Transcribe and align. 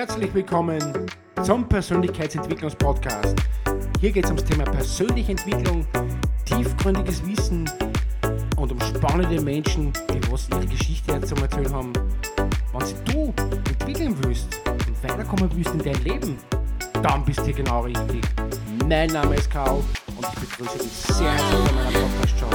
Herzlich 0.00 0.32
willkommen 0.32 0.80
zum 1.42 1.68
Persönlichkeitsentwicklungspodcast. 1.68 3.36
Hier 4.00 4.10
geht 4.10 4.24
es 4.24 4.30
ums 4.30 4.44
Thema 4.44 4.64
persönliche 4.64 5.32
Entwicklung, 5.32 5.86
tiefgründiges 6.46 7.22
Wissen 7.26 7.70
und 8.56 8.72
um 8.72 8.80
spannende 8.80 9.38
Menschen, 9.42 9.92
die 10.08 10.32
was 10.32 10.48
ihre 10.48 10.64
Geschichte 10.64 11.20
zu 11.20 11.34
erzählen 11.34 11.74
haben. 11.74 11.92
Wenn 12.72 13.04
du 13.04 13.34
entwickeln 13.68 14.16
willst 14.22 14.58
und 14.64 15.04
weiterkommen 15.04 15.50
willst 15.54 15.74
in 15.74 15.80
dein 15.80 16.02
Leben, 16.02 16.38
dann 17.02 17.22
bist 17.22 17.40
du 17.40 17.44
hier 17.44 17.56
genau 17.56 17.82
richtig. 17.82 18.22
Mein 18.88 19.10
Name 19.10 19.34
ist 19.34 19.50
Karl 19.50 19.84
und 20.16 20.26
ich 20.32 20.48
begrüße 20.48 20.78
dich 20.78 20.92
sehr 20.92 21.30
herzlich 21.30 21.60
bei 21.66 21.72
meiner 21.72 21.98
Podcast-Show. 21.98 22.48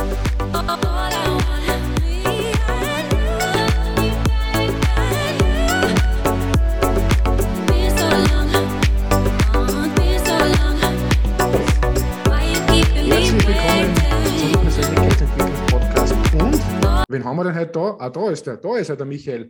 Haben 17.25 17.37
wir 17.37 17.43
denn 17.43 17.55
heute 17.55 17.71
da? 17.71 17.97
Ah, 17.99 18.09
da 18.09 18.29
ist 18.29 18.47
er, 18.47 18.57
da 18.57 18.77
ist 18.77 18.89
er, 18.89 18.95
der 18.95 19.05
Michael. 19.05 19.49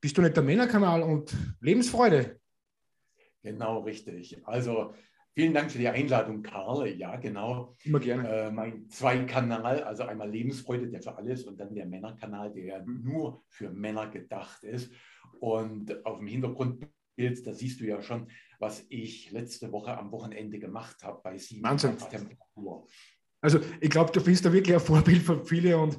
Bist 0.00 0.18
du 0.18 0.22
nicht 0.22 0.36
der 0.36 0.42
Männerkanal 0.42 1.02
und 1.02 1.34
Lebensfreude? 1.60 2.40
Genau, 3.42 3.80
richtig. 3.80 4.36
Also 4.44 4.94
vielen 5.34 5.54
Dank 5.54 5.70
für 5.70 5.78
die 5.78 5.88
Einladung, 5.88 6.42
Karl. 6.42 6.88
Ja, 6.88 7.16
genau. 7.16 7.76
Immer 7.84 8.00
gerne. 8.00 8.28
Äh, 8.28 8.50
mein 8.50 8.88
Zwei-Kanal, 8.88 9.84
also 9.84 10.02
einmal 10.02 10.30
Lebensfreude, 10.30 10.88
der 10.88 11.02
für 11.02 11.16
alles 11.16 11.44
und 11.44 11.58
dann 11.58 11.74
der 11.74 11.86
Männerkanal, 11.86 12.52
der 12.52 12.64
ja 12.64 12.84
nur 12.84 13.44
für 13.48 13.70
Männer 13.70 14.08
gedacht 14.08 14.64
ist. 14.64 14.92
Und 15.40 16.04
auf 16.04 16.18
dem 16.18 16.26
Hintergrundbild, 16.26 17.46
da 17.46 17.52
siehst 17.52 17.80
du 17.80 17.84
ja 17.84 18.02
schon, 18.02 18.28
was 18.58 18.84
ich 18.88 19.30
letzte 19.30 19.70
Woche 19.72 19.96
am 19.96 20.10
Wochenende 20.12 20.58
gemacht 20.58 21.02
habe 21.02 21.20
bei 21.22 21.38
7 21.38 21.62
Wahnsinn. 21.62 21.96
Grad 21.96 22.10
Temperatur. 22.10 22.88
Also 23.40 23.60
ich 23.80 23.90
glaube, 23.90 24.12
du 24.12 24.22
bist 24.22 24.44
da 24.44 24.52
wirklich 24.52 24.74
ein 24.74 24.80
Vorbild 24.80 25.22
für 25.22 25.44
viele 25.44 25.76
und 25.78 25.98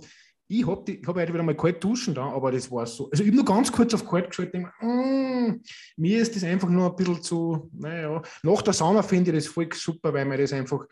ich 0.59 0.67
habe 0.67 0.99
hab 1.05 1.15
heute 1.15 1.33
wieder 1.33 1.43
mal 1.43 1.55
kalt 1.55 1.83
duschen 1.83 2.13
da, 2.13 2.25
aber 2.25 2.51
das 2.51 2.69
war 2.71 2.85
so. 2.85 3.09
Also 3.11 3.23
ich 3.23 3.29
habe 3.29 3.35
nur 3.35 3.45
ganz 3.45 3.71
kurz 3.71 3.93
auf 3.93 4.07
kalt 4.07 4.29
geschaltet 4.29 4.63
mm, 4.81 5.61
mir 5.97 6.21
ist 6.21 6.35
das 6.35 6.43
einfach 6.43 6.69
nur 6.69 6.89
ein 6.89 6.95
bisschen 6.95 7.21
zu, 7.21 7.69
naja, 7.73 8.21
nach 8.43 8.61
der 8.61 8.73
Sauna 8.73 9.01
finde 9.01 9.31
ich 9.31 9.43
das 9.43 9.47
voll 9.47 9.69
super, 9.73 10.13
weil 10.13 10.25
mir 10.25 10.37
das 10.37 10.53
einfach 10.53 10.85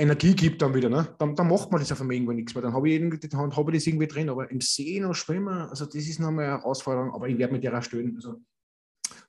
Energie 0.00 0.34
gibt 0.34 0.62
dann 0.62 0.74
wieder. 0.74 0.88
Ne? 0.88 1.14
Dann, 1.18 1.34
dann 1.34 1.48
macht 1.48 1.70
man 1.70 1.80
das 1.80 1.92
auf 1.92 2.00
einmal 2.00 2.16
irgendwann 2.16 2.36
nichts 2.36 2.54
mehr. 2.54 2.62
Dann 2.62 2.72
habe 2.72 2.88
ich, 2.88 3.02
hab 3.02 3.68
ich 3.68 3.74
das 3.74 3.86
irgendwie 3.86 4.06
drin, 4.06 4.30
aber 4.30 4.50
im 4.50 4.60
See 4.60 4.98
noch 4.98 5.14
schwimmen, 5.14 5.68
also 5.68 5.84
das 5.84 5.94
ist 5.94 6.18
nochmal 6.18 6.46
eine 6.46 6.58
Herausforderung, 6.58 7.12
aber 7.12 7.28
ich 7.28 7.36
werde 7.36 7.52
mit 7.52 7.62
der 7.62 7.76
auch 7.76 7.82
stellen. 7.82 8.14
Also, 8.16 8.40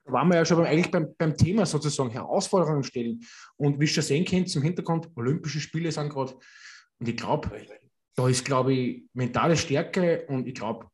da 0.05 0.13
waren 0.13 0.29
wir 0.29 0.35
ja 0.35 0.45
schon 0.45 0.57
beim, 0.57 0.67
eigentlich 0.67 0.89
beim, 0.89 1.13
beim 1.17 1.35
Thema 1.35 1.65
sozusagen, 1.65 2.09
Herausforderungen 2.09 2.83
stellen. 2.83 3.19
Und 3.57 3.79
wie 3.79 3.83
ihr 3.83 3.87
schon 3.87 4.03
sehen 4.03 4.25
könnt, 4.25 4.49
zum 4.49 4.63
Hintergrund, 4.63 5.09
Olympische 5.15 5.59
Spiele 5.59 5.91
sind 5.91 6.09
gerade. 6.09 6.33
Und 6.99 7.09
ich 7.09 7.17
glaube, 7.17 7.51
da 8.21 8.29
ist, 8.29 8.45
glaube 8.45 8.73
ich, 8.73 9.03
mentale 9.13 9.57
Stärke 9.57 10.25
und 10.27 10.47
ich 10.47 10.53
glaube, 10.53 10.87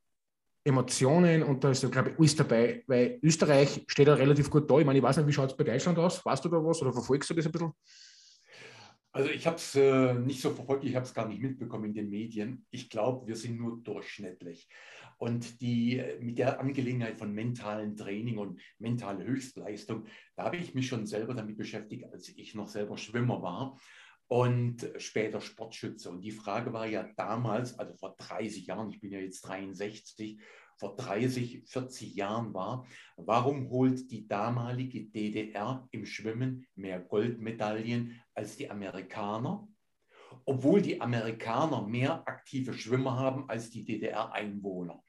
Emotionen 0.64 1.44
und 1.44 1.64
da 1.64 1.72
ist, 1.72 1.89
glaube 1.92 2.11
ich, 2.11 2.20
alles 2.20 2.36
dabei, 2.36 2.83
weil 2.88 3.20
Österreich 3.22 3.83
steht 3.88 4.08
da 4.08 4.16
relativ 4.16 4.50
gut 4.50 4.70
da. 4.70 4.80
Ich 4.80 4.86
meine, 4.86 5.00
ich 5.00 5.03
weiß 5.03 5.17
nicht, 5.17 5.28
wie 5.28 5.33
schaut 5.33 5.52
es 5.52 5.58
bei 5.58 5.64
Deutschland 5.64 5.98
aus? 5.98 6.25
Weißt 6.25 6.44
du 6.44 6.50
da 6.50 6.58
was 6.58 6.81
oder 6.81 6.92
verfolgst 6.92 7.30
du 7.30 7.33
das 7.33 7.45
ein 7.45 7.52
bisschen? 7.52 7.72
Also 9.11 9.30
ich 9.30 9.48
habe 9.48 9.55
es 9.55 9.75
äh, 9.75 10.14
nicht 10.14 10.42
so 10.42 10.52
verfolgt, 10.52 10.83
ich 10.83 10.95
habe 10.95 11.05
es 11.05 11.14
gar 11.14 11.28
nicht 11.28 11.42
mitbekommen 11.42 11.86
in 11.86 11.94
den 11.94 12.09
Medien. 12.09 12.66
Ich 12.70 12.89
glaube, 12.89 13.28
wir 13.28 13.36
sind 13.36 13.58
nur 13.58 13.78
durchschnittlich. 13.81 14.70
Und 15.17 15.61
die, 15.61 16.03
mit 16.20 16.38
der 16.38 16.59
Angelegenheit 16.59 17.17
von 17.17 17.33
mentalen 17.33 17.95
Training 17.95 18.38
und 18.38 18.61
mentale 18.78 19.25
Höchstleistung, 19.25 20.05
da 20.36 20.44
habe 20.44 20.58
ich 20.58 20.75
mich 20.75 20.88
schon 20.88 21.08
selber 21.08 21.33
damit 21.33 21.58
beschäftigt, 21.58 22.05
als 22.11 22.30
ich 22.30 22.54
noch 22.54 22.67
selber 22.67 22.98
Schwimmer 22.98 23.42
war 23.42 23.77
und 24.27 24.89
später 24.98 25.42
Sportschütze. 25.42 26.10
Und 26.10 26.21
die 26.21 26.32
Frage 26.32 26.73
war 26.73 26.86
ja 26.86 27.04
damals, 27.15 27.77
also 27.80 27.93
vor 27.93 28.15
30 28.17 28.67
Jahren, 28.67 28.89
ich 28.89 28.99
bin 28.99 29.11
ja 29.11 29.20
jetzt 29.20 29.42
63, 29.42 30.42
vor 30.77 30.95
30, 30.95 31.64
40 31.65 32.15
Jahren 32.15 32.54
war, 32.54 32.86
warum 33.15 33.70
holt 33.70 34.11
die 34.11 34.27
damalige 34.27 35.05
DDR 35.05 35.88
im 35.92 36.05
Schwimmen 36.05 36.67
mehr 36.76 36.99
Goldmedaillen 36.99 38.21
als 38.36 38.58
die 38.58 38.70
Amerikaner? 38.70 39.67
Obwohl 40.45 40.82
die 40.82 41.02
Amerikaner 41.02 41.82
mehr 41.88 42.27
aktive 42.27 42.73
Schwimmer 42.73 43.17
haben 43.17 43.49
als 43.49 43.71
die 43.71 43.86
DDR-Einwohner. 43.86 45.04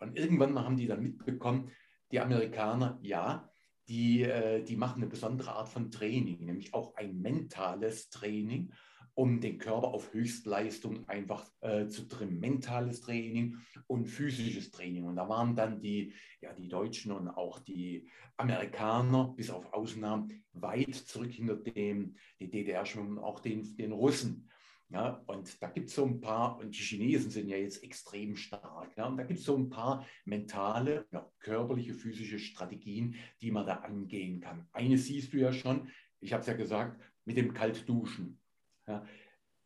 Und 0.00 0.18
irgendwann 0.18 0.58
haben 0.58 0.76
die 0.76 0.86
dann 0.86 1.02
mitbekommen, 1.02 1.70
die 2.10 2.20
Amerikaner, 2.20 2.98
ja, 3.02 3.53
die, 3.88 4.22
äh, 4.22 4.62
die 4.62 4.76
machen 4.76 5.02
eine 5.02 5.10
besondere 5.10 5.52
Art 5.52 5.68
von 5.68 5.90
Training, 5.90 6.44
nämlich 6.44 6.72
auch 6.74 6.94
ein 6.96 7.20
mentales 7.20 8.08
Training, 8.08 8.72
um 9.14 9.40
den 9.40 9.58
Körper 9.58 9.88
auf 9.88 10.12
Höchstleistung 10.12 11.08
einfach 11.08 11.48
äh, 11.60 11.86
zu 11.86 12.08
trimmen. 12.08 12.40
Mentales 12.40 13.00
Training 13.00 13.58
und 13.86 14.06
physisches 14.06 14.70
Training. 14.70 15.04
Und 15.04 15.16
da 15.16 15.28
waren 15.28 15.54
dann 15.54 15.80
die, 15.80 16.12
ja, 16.40 16.52
die 16.52 16.68
Deutschen 16.68 17.12
und 17.12 17.28
auch 17.28 17.60
die 17.60 18.08
Amerikaner, 18.36 19.32
bis 19.36 19.50
auf 19.50 19.72
Ausnahmen, 19.72 20.44
weit 20.52 20.94
zurück 20.94 21.30
hinter 21.30 21.56
dem, 21.56 22.16
die 22.40 22.50
DDR-Schwimmen, 22.50 23.18
auch 23.18 23.40
den, 23.40 23.76
den 23.76 23.92
Russen. 23.92 24.50
Ja, 24.94 25.24
und 25.26 25.60
da 25.60 25.70
gibt 25.70 25.88
es 25.88 25.96
so 25.96 26.04
ein 26.04 26.20
paar, 26.20 26.56
und 26.60 26.72
die 26.72 26.80
Chinesen 26.80 27.28
sind 27.28 27.48
ja 27.48 27.56
jetzt 27.56 27.82
extrem 27.82 28.36
stark, 28.36 28.96
ja, 28.96 29.06
und 29.06 29.16
da 29.16 29.24
gibt 29.24 29.40
es 29.40 29.44
so 29.44 29.56
ein 29.56 29.68
paar 29.68 30.06
mentale, 30.24 31.04
ja, 31.10 31.28
körperliche, 31.40 31.94
physische 31.94 32.38
Strategien, 32.38 33.16
die 33.40 33.50
man 33.50 33.66
da 33.66 33.78
angehen 33.78 34.40
kann. 34.40 34.68
Eine 34.70 34.96
siehst 34.96 35.32
du 35.32 35.38
ja 35.38 35.52
schon, 35.52 35.90
ich 36.20 36.32
habe 36.32 36.42
es 36.42 36.46
ja 36.46 36.54
gesagt, 36.54 37.02
mit 37.24 37.36
dem 37.36 37.52
Kaltduschen. 37.52 38.40
Ja. 38.86 39.04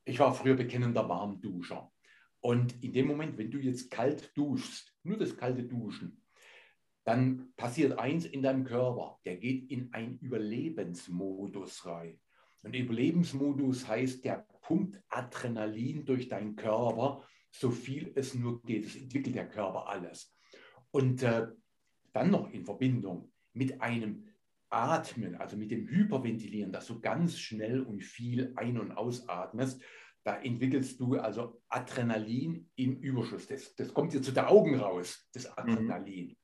Ich 0.06 0.18
war 0.18 0.32
früher 0.32 0.54
bekennender 0.54 1.06
Warmduscher. 1.10 1.92
Und 2.40 2.82
in 2.82 2.94
dem 2.94 3.06
Moment, 3.06 3.36
wenn 3.36 3.50
du 3.50 3.58
jetzt 3.58 3.90
kalt 3.90 4.34
duschst, 4.34 4.94
nur 5.02 5.18
das 5.18 5.36
kalte 5.36 5.62
Duschen, 5.62 6.22
dann 7.04 7.52
passiert 7.54 7.98
eins 7.98 8.24
in 8.24 8.42
deinem 8.42 8.64
Körper, 8.64 9.18
der 9.26 9.36
geht 9.36 9.70
in 9.70 9.92
einen 9.92 10.18
Überlebensmodus 10.20 11.84
rein. 11.84 12.18
Und 12.62 12.74
Überlebensmodus 12.74 13.86
heißt, 13.86 14.24
der 14.24 14.46
pumpt 14.68 15.02
Adrenalin 15.08 16.04
durch 16.04 16.28
deinen 16.28 16.54
Körper, 16.54 17.24
so 17.50 17.70
viel 17.70 18.12
es 18.14 18.34
nur 18.34 18.62
geht. 18.62 18.84
Das 18.84 18.96
entwickelt 18.96 19.34
der 19.34 19.48
Körper 19.48 19.88
alles. 19.88 20.36
Und 20.90 21.22
äh, 21.22 21.46
dann 22.12 22.30
noch 22.30 22.50
in 22.50 22.64
Verbindung 22.64 23.32
mit 23.54 23.80
einem 23.80 24.28
Atmen, 24.68 25.36
also 25.36 25.56
mit 25.56 25.70
dem 25.70 25.88
Hyperventilieren, 25.88 26.70
dass 26.70 26.86
du 26.86 27.00
ganz 27.00 27.38
schnell 27.38 27.80
und 27.80 28.04
viel 28.04 28.52
ein- 28.56 28.78
und 28.78 28.92
ausatmest, 28.92 29.82
da 30.22 30.36
entwickelst 30.36 31.00
du 31.00 31.18
also 31.18 31.62
Adrenalin 31.70 32.68
im 32.76 33.00
Überschuss. 33.00 33.46
Das, 33.46 33.74
das 33.74 33.94
kommt 33.94 34.12
dir 34.12 34.20
zu 34.20 34.32
den 34.32 34.44
Augen 34.44 34.78
raus, 34.78 35.26
das 35.32 35.46
Adrenalin. 35.56 36.36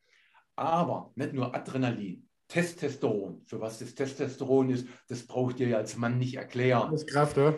Aber 0.56 1.12
nicht 1.16 1.34
nur 1.34 1.54
Adrenalin, 1.54 2.26
Testosteron. 2.48 3.42
Für 3.44 3.60
was 3.60 3.80
das 3.80 3.94
Testosteron 3.94 4.70
ist, 4.70 4.88
das 5.08 5.26
braucht 5.26 5.60
ihr 5.60 5.68
ja 5.68 5.76
als 5.76 5.98
Mann 5.98 6.16
nicht 6.16 6.36
erklären. 6.36 6.92
Das 6.92 7.02
ist 7.02 7.10
Kraft, 7.10 7.36
ja. 7.36 7.54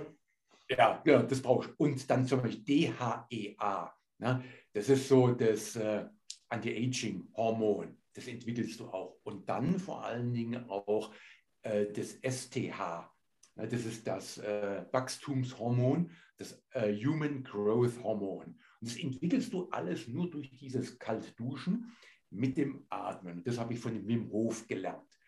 Ja, 0.68 1.02
ja, 1.04 1.22
das 1.22 1.40
brauchst 1.40 1.70
du. 1.70 1.74
Und 1.78 2.08
dann 2.10 2.26
zum 2.26 2.42
Beispiel 2.42 2.64
DHEA. 2.64 3.94
Ne? 4.18 4.44
Das 4.72 4.88
ist 4.88 5.08
so 5.08 5.32
das 5.32 5.76
äh, 5.76 6.06
Anti-Aging-Hormon. 6.48 7.96
Das 8.12 8.26
entwickelst 8.26 8.80
du 8.80 8.88
auch. 8.88 9.18
Und 9.24 9.48
dann 9.48 9.78
vor 9.78 10.04
allen 10.04 10.32
Dingen 10.32 10.68
auch 10.68 11.12
äh, 11.62 11.86
das 11.92 12.18
STH. 12.22 13.10
Ne? 13.54 13.68
Das 13.68 13.84
ist 13.84 14.06
das 14.06 14.38
äh, 14.38 14.84
Wachstumshormon, 14.90 16.10
das 16.36 16.62
äh, 16.72 16.92
Human 17.04 17.44
Growth 17.44 18.02
Hormon. 18.02 18.58
Und 18.80 18.90
das 18.90 18.96
entwickelst 18.96 19.52
du 19.52 19.68
alles 19.70 20.08
nur 20.08 20.30
durch 20.30 20.50
dieses 20.50 20.98
Kaltduschen 20.98 21.92
mit 22.30 22.56
dem 22.56 22.86
Atmen. 22.88 23.44
Das 23.44 23.58
habe 23.58 23.74
ich 23.74 23.80
von 23.80 23.94
dem 23.94 24.06
Wim 24.06 24.30
Hof 24.30 24.66
gelernt. 24.66 25.18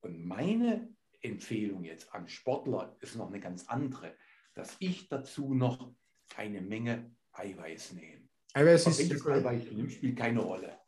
Und 0.00 0.24
meine 0.24 0.88
Empfehlung 1.22 1.84
jetzt 1.84 2.12
an 2.14 2.28
Sportler 2.28 2.96
ist 3.00 3.16
noch 3.16 3.28
eine 3.28 3.40
ganz 3.40 3.66
andere, 3.68 4.14
dass 4.56 4.74
ich 4.80 5.08
dazu 5.08 5.54
noch 5.54 5.92
eine 6.34 6.60
Menge 6.60 7.10
Eiweiß 7.32 7.92
nehme. 7.92 8.22
Eiweiß 8.54 8.86
ist, 8.86 8.98
welches 8.98 9.26
Eiweiß 9.26 9.62
nimmst, 9.72 9.96
spielt 9.96 10.16
keine 10.16 10.40
Rolle. 10.40 10.78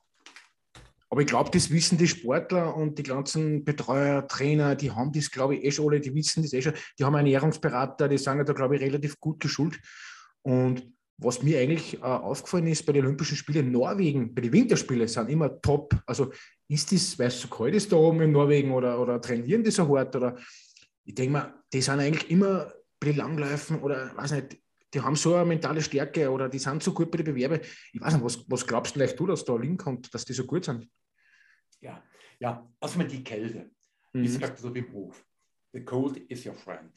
aber 1.11 1.21
ich 1.21 1.27
glaube, 1.27 1.51
das 1.51 1.71
wissen 1.71 1.99
die 1.99 2.09
Sportler 2.09 2.75
und 2.75 2.99
die 2.99 3.03
ganzen 3.03 3.65
Betreuer, 3.65 4.27
Trainer, 4.27 4.75
die 4.75 4.91
haben 4.91 5.13
das, 5.13 5.31
glaube 5.31 5.57
ich, 5.57 5.65
eh 5.65 5.71
schon 5.71 5.89
alle, 5.89 6.01
die 6.01 6.15
wissen 6.15 6.43
das 6.43 6.55
eh 6.55 6.63
schon. 6.63 6.73
Die 6.99 7.05
haben 7.05 7.15
Ernährungsberater, 7.15 8.09
die 8.09 8.19
sind 8.19 8.39
ja 8.39 8.45
da, 8.45 8.55
glaube 8.55 8.77
ich, 8.77 8.83
relativ 8.83 9.21
gut 9.21 9.39
geschult. 9.39 9.79
Und 10.43 10.91
was 11.19 11.43
mir 11.43 11.59
eigentlich 11.61 11.99
äh, 11.99 12.03
aufgefallen 12.03 12.69
ist 12.69 12.87
bei 12.87 12.93
den 12.93 13.05
Olympischen 13.05 13.37
Spielen 13.37 13.67
in 13.67 13.73
Norwegen, 13.73 14.35
bei 14.35 14.41
den 14.41 14.53
Winterspielen 14.53 15.09
sind 15.09 15.29
immer 15.29 15.61
top. 15.61 15.95
Also 16.07 16.33
ist 16.69 16.91
das, 16.93 17.19
weil 17.19 17.27
es 17.27 17.41
so 17.41 17.49
kalt 17.49 17.75
ist 17.75 17.93
da 17.93 17.97
oben 17.97 18.23
in 18.23 18.33
Norwegen 18.33 18.71
oder, 18.71 18.99
oder 19.01 19.21
trainieren 19.21 19.63
die 19.63 19.71
so 19.71 19.95
hart? 19.95 20.15
Oder 20.17 20.37
ich 21.05 21.15
denke 21.15 21.33
mal, 21.33 21.55
die 21.73 21.83
sind 21.83 22.01
eigentlich 22.01 22.31
immer 22.31 22.73
Langläufen 23.05 23.81
oder 23.81 24.17
weiß 24.17 24.33
nicht, 24.33 24.59
die 24.95 25.01
haben 25.01 25.17
so 25.17 25.35
eine 25.35 25.45
mentale 25.45 25.83
Stärke 25.83 26.31
oder 26.31 26.49
die 26.49 26.59
sind 26.59 26.83
so 26.83 26.93
gut 26.93 27.11
bei 27.11 27.19
den 27.19 27.27
Bewerben. 27.27 27.61
Ich 27.93 28.01
weiß 28.01 28.15
nicht, 28.15 28.25
was, 28.25 28.45
was 28.51 28.67
glaubst 28.67 28.95
du 28.95 28.99
vielleicht 28.99 29.19
du, 29.19 29.27
dass 29.27 29.45
da 29.45 29.57
liegen 29.57 29.77
kommt, 29.77 30.13
dass 30.15 30.25
die 30.25 30.33
so 30.33 30.45
gut 30.45 30.65
sind? 30.65 30.89
Ja, 31.81 32.03
Ja, 32.41 32.69
erstmal 32.81 33.07
die 33.07 33.23
Kälte. 33.23 33.71
Mhm. 34.13 34.23
Wie 34.23 34.29
sagt 34.29 34.59
so 34.59 34.75
Wim 34.75 34.93
Hof? 34.93 35.25
The 35.73 35.85
cold 35.85 36.17
is 36.31 36.47
your 36.47 36.55
friend. 36.55 36.93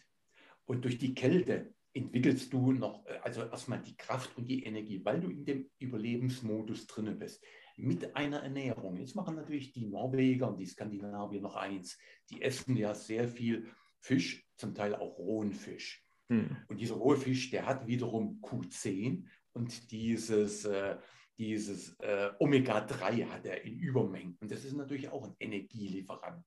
Und 0.65 0.85
durch 0.85 0.97
die 0.97 1.13
Kälte 1.13 1.73
entwickelst 1.93 2.53
du 2.53 2.71
noch, 2.71 3.05
äh, 3.05 3.19
also 3.23 3.41
erstmal 3.41 3.81
die 3.81 3.97
Kraft 3.97 4.37
und 4.37 4.45
die 4.45 4.63
Energie, 4.63 5.03
weil 5.03 5.19
du 5.19 5.29
in 5.29 5.45
dem 5.45 5.69
Überlebensmodus 5.79 6.87
drin 6.87 7.17
bist. 7.19 7.43
Mit 7.77 8.15
einer 8.15 8.43
Ernährung. 8.43 8.97
Jetzt 8.97 9.15
machen 9.15 9.35
natürlich 9.35 9.73
die 9.73 9.87
Norweger 9.87 10.49
und 10.49 10.57
die 10.57 10.65
Skandinavier 10.65 11.41
noch 11.41 11.55
eins. 11.55 11.97
Die 12.29 12.41
essen 12.41 12.77
ja 12.77 12.93
sehr 12.93 13.27
viel 13.27 13.69
Fisch, 14.01 14.45
zum 14.57 14.75
Teil 14.75 14.95
auch 14.95 15.17
rohen 15.17 15.53
Fisch. 15.53 16.03
Hm. 16.29 16.57
Und 16.67 16.79
dieser 16.79 16.95
rohe 16.95 17.17
Fisch, 17.17 17.49
der 17.49 17.65
hat 17.65 17.87
wiederum 17.87 18.41
Q10 18.41 19.25
und 19.53 19.91
dieses, 19.91 20.65
äh, 20.65 20.97
dieses 21.37 21.95
äh, 21.99 22.31
Omega-3 22.39 23.25
hat 23.27 23.45
er 23.45 23.63
in 23.63 23.79
Übermengen. 23.79 24.37
Und 24.39 24.51
das 24.51 24.65
ist 24.65 24.73
natürlich 24.73 25.09
auch 25.09 25.27
ein 25.27 25.35
Energielieferant. 25.39 26.45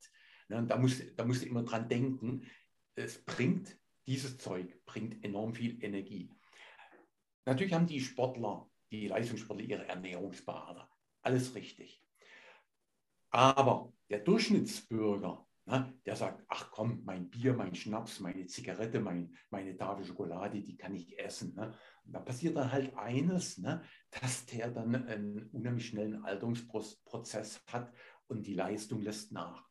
Ne, 0.48 0.58
und 0.58 0.70
da 0.70 0.76
musst, 0.76 1.02
da 1.16 1.24
musst 1.24 1.42
du 1.42 1.46
immer 1.46 1.62
dran 1.62 1.88
denken, 1.88 2.46
es 2.94 3.24
bringt, 3.24 3.78
dieses 4.06 4.38
Zeug 4.38 4.84
bringt 4.84 5.24
enorm 5.24 5.54
viel 5.54 5.82
Energie. 5.82 6.30
Natürlich 7.46 7.72
haben 7.72 7.86
die 7.86 8.00
Sportler, 8.00 8.70
die 8.90 9.08
Leistungssportler 9.08 9.64
ihre 9.64 9.88
Ernährungsberater. 9.88 10.88
Alles 11.22 11.54
richtig. 11.54 12.02
Aber 13.30 13.92
der 14.10 14.20
Durchschnittsbürger, 14.20 15.46
ne, 15.66 15.94
der 16.04 16.16
sagt, 16.16 16.44
ach 16.48 16.70
komm, 16.70 17.02
mein 17.04 17.28
Bier, 17.30 17.54
mein 17.54 17.74
Schnaps, 17.74 18.20
meine 18.20 18.46
Zigarette, 18.46 19.00
mein, 19.00 19.34
meine 19.50 19.76
Tafel 19.76 20.04
Schokolade, 20.04 20.60
die 20.60 20.76
kann 20.76 20.94
ich 20.94 21.18
essen. 21.18 21.54
Ne? 21.54 21.76
Da 22.04 22.20
passiert 22.20 22.56
dann 22.56 22.70
halt 22.70 22.96
eines, 22.96 23.58
ne, 23.58 23.82
dass 24.10 24.46
der 24.46 24.70
dann 24.70 24.94
einen 24.94 25.48
unheimlich 25.50 25.88
schnellen 25.88 26.24
Alterungsprozess 26.24 27.62
hat 27.66 27.92
und 28.28 28.46
die 28.46 28.54
Leistung 28.54 29.00
lässt 29.00 29.32
nach. 29.32 29.68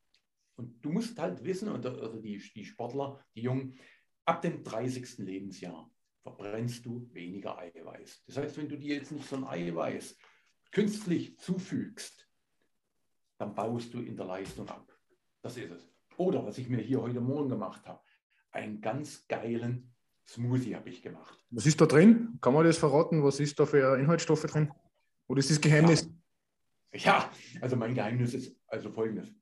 Und 0.55 0.83
du 0.85 0.91
musst 0.91 1.17
halt 1.19 1.43
wissen, 1.43 1.69
oder, 1.69 1.97
oder 1.97 2.19
die, 2.19 2.37
die 2.55 2.65
Sportler, 2.65 3.23
die 3.35 3.41
Jungen, 3.41 3.79
ab 4.25 4.41
dem 4.41 4.63
30. 4.63 5.19
Lebensjahr 5.19 5.89
verbrennst 6.21 6.85
du 6.85 7.09
weniger 7.11 7.57
Eiweiß. 7.57 8.23
Das 8.27 8.37
heißt, 8.37 8.57
wenn 8.57 8.69
du 8.69 8.77
dir 8.77 8.95
jetzt 8.95 9.11
nicht 9.11 9.27
so 9.27 9.35
ein 9.35 9.43
Eiweiß 9.43 10.15
künstlich 10.71 11.37
zufügst, 11.39 12.27
dann 13.37 13.53
baust 13.53 13.93
du 13.93 13.99
in 13.99 14.15
der 14.15 14.25
Leistung 14.25 14.69
ab. 14.69 14.92
Das 15.43 15.57
ist 15.57 15.71
es. 15.71 15.87
Oder 16.17 16.43
was 16.45 16.57
ich 16.57 16.69
mir 16.69 16.79
hier 16.79 17.01
heute 17.01 17.19
Morgen 17.19 17.49
gemacht 17.49 17.85
habe, 17.85 18.01
einen 18.51 18.81
ganz 18.81 19.27
geilen 19.27 19.93
Smoothie 20.25 20.75
habe 20.75 20.89
ich 20.89 21.01
gemacht. 21.01 21.37
Was 21.49 21.65
ist 21.65 21.81
da 21.81 21.85
drin? 21.85 22.39
Kann 22.41 22.53
man 22.53 22.63
das 22.65 22.77
verraten? 22.77 23.23
Was 23.23 23.39
ist 23.41 23.59
da 23.59 23.65
für 23.65 23.99
Inhaltsstoffe 23.99 24.43
drin? 24.43 24.71
Oder 25.27 25.39
ist 25.39 25.51
das 25.51 25.59
Geheimnis? 25.59 26.09
Ja, 26.93 26.99
ja 27.01 27.31
also 27.61 27.75
mein 27.75 27.93
Geheimnis 27.93 28.33
ist 28.33 28.55
also 28.67 28.89
folgendes. 28.89 29.33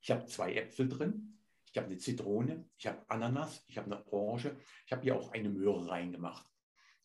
Ich 0.00 0.10
habe 0.12 0.26
zwei 0.26 0.54
Äpfel 0.54 0.88
drin, 0.88 1.38
ich 1.72 1.76
habe 1.76 1.88
eine 1.88 1.96
Zitrone, 1.96 2.68
ich 2.76 2.86
habe 2.86 2.98
Ananas, 3.08 3.64
ich 3.66 3.78
habe 3.78 3.90
eine 3.90 4.06
Orange, 4.12 4.54
ich 4.86 4.92
habe 4.92 5.02
hier 5.02 5.16
auch 5.16 5.32
eine 5.32 5.48
Möhre 5.48 5.88
reingemacht. 5.88 6.46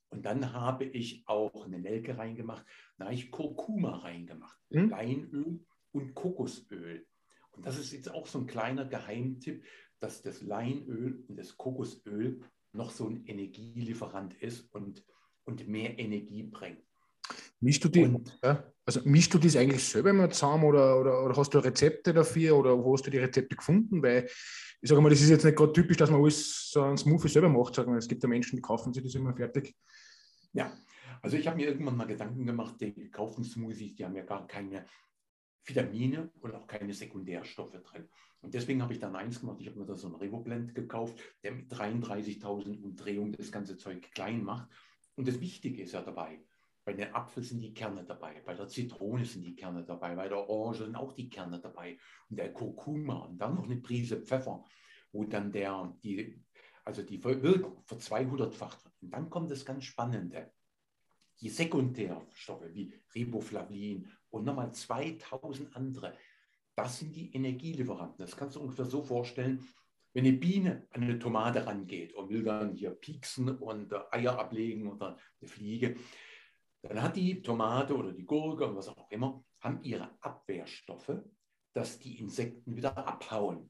Und 0.10 0.26
dann 0.26 0.54
habe 0.54 0.86
ich 0.86 1.24
auch 1.28 1.66
eine 1.66 1.80
Nelke 1.80 2.18
reingemacht, 2.18 2.66
da 2.98 3.06
habe 3.06 3.16
ich 3.16 3.32
Kurkuma 3.32 4.00
reingemacht, 4.00 4.60
hm? 4.70 4.90
Leinöl 4.90 5.66
und 5.92 6.14
Kokosöl. 6.14 7.08
Und 7.52 7.66
das 7.66 7.78
ist 7.78 7.92
jetzt 7.92 8.12
auch 8.12 8.28
so 8.28 8.40
ein 8.40 8.48
kleiner 8.48 8.86
Geheimtipp, 8.86 9.64
dass 10.00 10.22
das 10.22 10.42
Leinöl 10.42 11.24
und 11.28 11.38
das 11.38 11.58
Kokosöl 11.58 12.42
noch 12.72 12.92
so 12.92 13.08
ein 13.08 13.26
Energielieferant 13.26 14.34
ist 14.36 14.74
und, 14.74 15.04
und 15.46 15.68
mehr 15.68 15.98
Energie 16.00 16.44
bringt. 16.44 16.84
Mischst 17.60 17.84
du 17.84 17.90
die, 17.90 18.04
und, 18.04 18.40
ja, 18.42 18.72
also 18.86 19.02
mischst 19.04 19.34
du 19.34 19.38
das 19.38 19.56
eigentlich 19.56 19.84
selber 19.84 20.12
immer 20.12 20.30
zusammen 20.30 20.64
oder, 20.64 21.00
oder, 21.00 21.26
oder, 21.26 21.36
hast 21.36 21.54
du 21.54 21.60
Rezepte 21.60 22.14
dafür 22.14 22.56
oder 22.56 22.82
wo 22.82 22.94
hast 22.94 23.06
du 23.06 23.12
die 23.12 23.18
Rezepte 23.18 23.56
gefunden? 23.56 24.02
Weil 24.02 24.30
ich 24.82 24.90
sage 24.90 25.02
mal, 25.02 25.10
das 25.10 25.22
ist 25.22 25.30
jetzt 25.30 25.44
nicht 25.44 25.58
gerade 25.58 25.74
typisch, 25.74 25.98
dass 25.98 26.10
man 26.10 26.22
alles 26.22 26.72
so 26.72 26.82
ein 26.82 26.98
Smoothie 26.98 27.28
selber 27.28 27.50
macht. 27.50 27.76
Sagen 27.76 27.92
wir. 27.92 27.98
Es 27.98 28.08
gibt 28.08 28.24
ja 28.24 28.30
Menschen, 28.30 28.56
die 28.56 28.62
kaufen 28.62 28.94
sich 28.94 29.04
das 29.04 29.16
immer 29.16 29.36
fertig. 29.36 29.76
Ja, 30.54 30.72
also 31.22 31.36
ich 31.36 31.48
habe 31.48 31.58
mir 31.58 31.68
irgendwann 31.68 31.98
mal 31.98 32.08
Gedanken 32.08 32.46
gemacht, 32.46 32.76
die 32.80 32.94
gekauften 32.94 33.44
Smoothies, 33.44 33.96
die 33.96 34.06
haben 34.06 34.16
ja 34.16 34.24
gar 34.24 34.48
keine 34.48 34.86
Vitamine 35.64 36.32
und 36.42 36.56
auch 36.56 36.68
keine 36.68 36.94
Sekundärstoffe 36.94 37.82
drin. 37.84 38.08
Und 38.42 38.54
deswegen 38.54 38.82
habe 38.82 38.94
ich 38.94 39.00
dann 39.00 39.16
eins 39.16 39.40
gemacht, 39.40 39.58
ich 39.60 39.68
habe 39.68 39.80
mir 39.80 39.86
da 39.86 39.96
so 39.96 40.08
einen 40.08 40.16
Revoblend 40.16 40.74
gekauft, 40.74 41.20
der 41.44 41.52
mit 41.52 41.72
33.000 41.72 42.82
Umdrehungen 42.82 43.34
das 43.34 43.52
ganze 43.52 43.78
Zeug 43.78 44.12
klein 44.12 44.44
macht. 44.44 44.70
Und 45.16 45.28
das 45.28 45.40
Wichtige 45.42 45.84
ist 45.84 45.92
ja 45.92 46.02
dabei, 46.02 46.42
bei 46.86 46.94
den 46.94 47.14
Apfel 47.14 47.44
sind 47.44 47.62
die 47.62 47.74
Kerne 47.74 48.04
dabei, 48.04 48.42
bei 48.46 48.56
der 48.56 48.68
Zitrone 48.68 49.26
sind 49.26 49.44
die 49.44 49.56
Kerne 49.56 49.84
dabei, 49.84 50.16
bei 50.16 50.30
der 50.30 50.50
Orange 50.50 50.86
sind 50.86 50.96
auch 50.96 51.14
die 51.14 51.30
Kerne 51.30 51.60
dabei 51.60 51.98
und 52.30 52.38
der 52.38 52.54
Kurkuma 52.54 53.26
und 53.26 53.38
dann 53.38 53.56
noch 53.56 53.66
eine 53.66 53.78
Prise 53.78 54.22
Pfeffer, 54.22 54.64
wo 55.12 55.24
dann 55.26 55.52
der, 55.52 55.94
die, 56.02 56.42
also 56.86 57.04
die 57.04 57.24
Wirkung 57.24 57.84
verzweihundertfacht 57.86 58.84
wird. 58.86 58.96
Und 59.02 59.12
dann 59.12 59.30
kommt 59.30 59.52
das 59.52 59.66
ganz 59.66 59.84
Spannende. 59.84 60.52
Die 61.42 61.50
Sekundärstoffe 61.50 62.74
wie 62.74 62.94
Riboflavin 63.16 64.12
und 64.30 64.46
nochmal 64.46 64.74
2000 64.74 65.76
andere, 65.76 66.14
das 66.76 67.00
sind 67.00 67.16
die 67.16 67.34
Energielieferanten. 67.34 68.18
Das 68.26 68.36
kannst 68.36 68.56
du 68.56 68.62
ungefähr 68.62 68.86
so 68.86 69.02
vorstellen, 69.04 69.66
wenn 70.14 70.26
eine 70.26 70.38
Biene 70.38 70.88
an 70.92 71.04
eine 71.04 71.20
Tomate 71.20 71.66
rangeht 71.66 72.14
und 72.14 72.30
will 72.30 72.44
dann 72.44 72.74
hier 72.74 72.92
pieksen 72.92 73.58
und 73.58 73.94
Eier 74.12 74.40
ablegen 74.40 74.88
oder 74.88 75.18
eine 75.40 75.48
Fliege, 75.48 75.96
dann 76.82 77.02
hat 77.02 77.16
die 77.16 77.42
Tomate 77.42 77.96
oder 77.96 78.12
die 78.12 78.26
Gurke 78.26 78.68
und 78.68 78.76
was 78.76 78.88
auch 78.88 79.10
immer, 79.12 79.44
haben 79.60 79.84
ihre 79.84 80.10
Abwehrstoffe, 80.22 81.22
dass 81.74 82.00
die 82.00 82.18
Insekten 82.20 82.76
wieder 82.76 82.98
abhauen. 82.98 83.70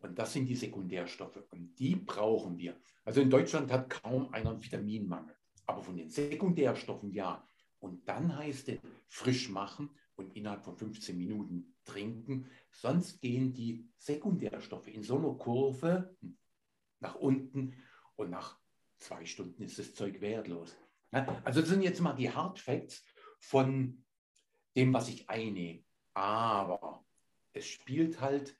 Und 0.00 0.18
das 0.18 0.32
sind 0.32 0.46
die 0.46 0.54
Sekundärstoffe 0.54 1.42
und 1.50 1.74
die 1.78 1.96
brauchen 1.96 2.58
wir. 2.58 2.78
Also 3.04 3.20
in 3.20 3.30
Deutschland 3.30 3.72
hat 3.72 3.90
kaum 3.90 4.32
einer 4.32 4.50
einen 4.50 4.62
Vitaminmangel, 4.62 5.34
aber 5.66 5.82
von 5.82 5.96
den 5.96 6.10
Sekundärstoffen 6.10 7.12
ja. 7.12 7.46
Und 7.78 8.08
dann 8.08 8.36
heißt 8.36 8.68
es 8.70 8.78
frisch 9.08 9.48
machen 9.48 9.90
und 10.16 10.34
innerhalb 10.36 10.64
von 10.64 10.76
15 10.76 11.16
Minuten 11.16 11.74
trinken. 11.84 12.50
Sonst 12.70 13.20
gehen 13.20 13.52
die 13.52 13.88
Sekundärstoffe 13.96 14.88
in 14.88 15.02
so 15.02 15.18
einer 15.18 15.34
Kurve 15.34 16.16
nach 17.00 17.14
unten 17.16 17.74
und 18.16 18.30
nach 18.30 18.58
zwei 18.98 19.24
Stunden 19.26 19.62
ist 19.62 19.78
das 19.78 19.94
Zeug 19.94 20.20
wertlos. 20.20 20.76
Also 21.44 21.60
das 21.60 21.68
sind 21.68 21.82
jetzt 21.82 22.00
mal 22.00 22.14
die 22.14 22.30
Hard 22.30 22.58
Facts 22.58 23.04
von 23.38 24.04
dem, 24.74 24.92
was 24.92 25.08
ich 25.08 25.28
einnehme. 25.28 25.84
Aber 26.14 27.04
es 27.52 27.66
spielt 27.66 28.20
halt 28.20 28.58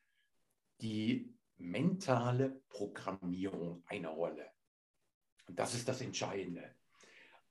die 0.81 1.35
mentale 1.57 2.63
Programmierung 2.69 3.83
eine 3.87 4.09
Rolle. 4.09 4.51
Und 5.49 5.59
das 5.59 5.75
ist 5.75 5.89
das 5.89 6.01
Entscheidende. 6.01 6.75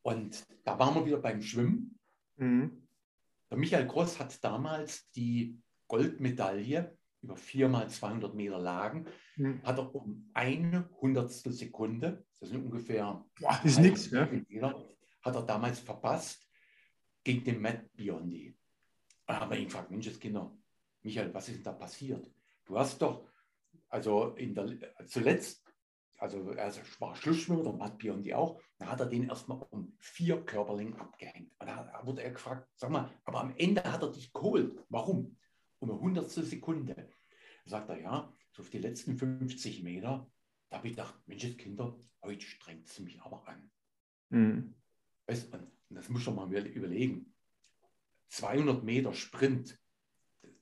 Und 0.04 0.46
da 0.64 0.78
waren 0.78 0.96
wir 0.96 1.06
wieder 1.06 1.18
beim 1.18 1.42
Schwimmen. 1.42 2.00
Mhm. 2.38 2.88
Der 3.50 3.58
Michael 3.58 3.88
Gross 3.88 4.20
hat 4.20 4.44
damals 4.44 5.10
die 5.12 5.60
Goldmedaille 5.88 6.98
über 7.22 7.38
viermal 7.38 7.90
200 7.90 8.36
Meter 8.36 8.60
Lagen, 8.60 9.06
mhm. 9.38 9.64
hat 9.64 9.78
er 9.78 9.96
um 9.96 10.30
eine 10.34 10.90
Hundertstel 11.00 11.54
Sekunde, 11.54 12.26
das 12.40 12.50
sind 12.50 12.66
ungefähr 12.66 13.26
Boah, 13.40 13.62
ist 13.64 13.80
nichts, 13.80 14.12
ja. 14.12 14.26
Meter, 14.26 14.86
hat 15.22 15.36
er 15.36 15.44
damals 15.44 15.80
verpasst 15.80 16.50
gegen 17.24 17.44
den 17.46 17.62
Matt 17.62 17.94
Biondi. 17.96 18.58
Da 19.26 19.40
haben 19.40 19.52
wir 19.52 19.58
ihn 19.58 19.66
gefragt, 19.66 19.90
Mensch, 19.90 20.20
Kinder, 20.20 20.54
Michael, 21.02 21.34
was 21.34 21.48
ist 21.48 21.58
denn 21.58 21.64
da 21.64 21.72
passiert? 21.72 22.30
Du 22.66 22.78
hast 22.78 23.02
doch, 23.02 23.30
also 23.88 24.36
in 24.36 24.54
der, 24.54 24.68
zuletzt, 25.06 25.63
also 26.24 26.52
er 26.52 26.74
war 27.00 27.18
Schlussschwimmer, 27.18 27.64
der 27.64 27.74
Matt 27.74 27.98
Biondi 27.98 28.34
auch, 28.34 28.62
da 28.78 28.88
hat 28.88 29.02
er 29.02 29.08
den 29.08 29.28
erstmal 29.28 29.62
um 29.72 29.94
vier 30.00 30.42
Körperlingen 30.46 30.96
abgehängt. 30.96 31.52
Und 31.60 31.68
da 31.68 32.02
wurde 32.06 32.24
er 32.24 32.32
gefragt, 32.32 32.70
sag 32.78 32.92
mal, 32.92 33.12
aber 33.26 33.42
am 33.42 33.54
Ende 33.58 33.84
hat 33.84 34.04
er 34.04 34.10
dich 34.10 34.32
geholt. 34.32 34.82
Warum? 34.88 35.36
Um 35.80 35.92
eine 35.92 36.00
hundertstel 36.00 36.46
Sekunde. 36.46 36.96
Da 36.96 37.70
sagt 37.70 37.90
er, 37.90 38.00
ja, 38.00 38.34
so 38.54 38.62
auf 38.62 38.70
die 38.70 38.78
letzten 38.78 39.18
50 39.18 39.84
Meter, 39.84 40.32
da 40.70 40.78
habe 40.78 40.88
ich 40.88 40.94
gedacht, 40.94 41.14
Mensch, 41.28 41.58
Kinder, 41.58 42.00
heute 42.22 42.46
strengt 42.46 42.88
es 42.88 42.98
mich 43.02 43.22
aber 43.22 43.46
an. 43.46 43.70
Mhm. 44.30 44.76
Weißt, 45.28 45.54
das 45.90 46.08
muss 46.08 46.26
man 46.26 46.36
mal 46.36 46.68
überlegen. 46.68 47.34
200 48.30 48.82
Meter 48.82 49.14
Sprint, 49.14 49.78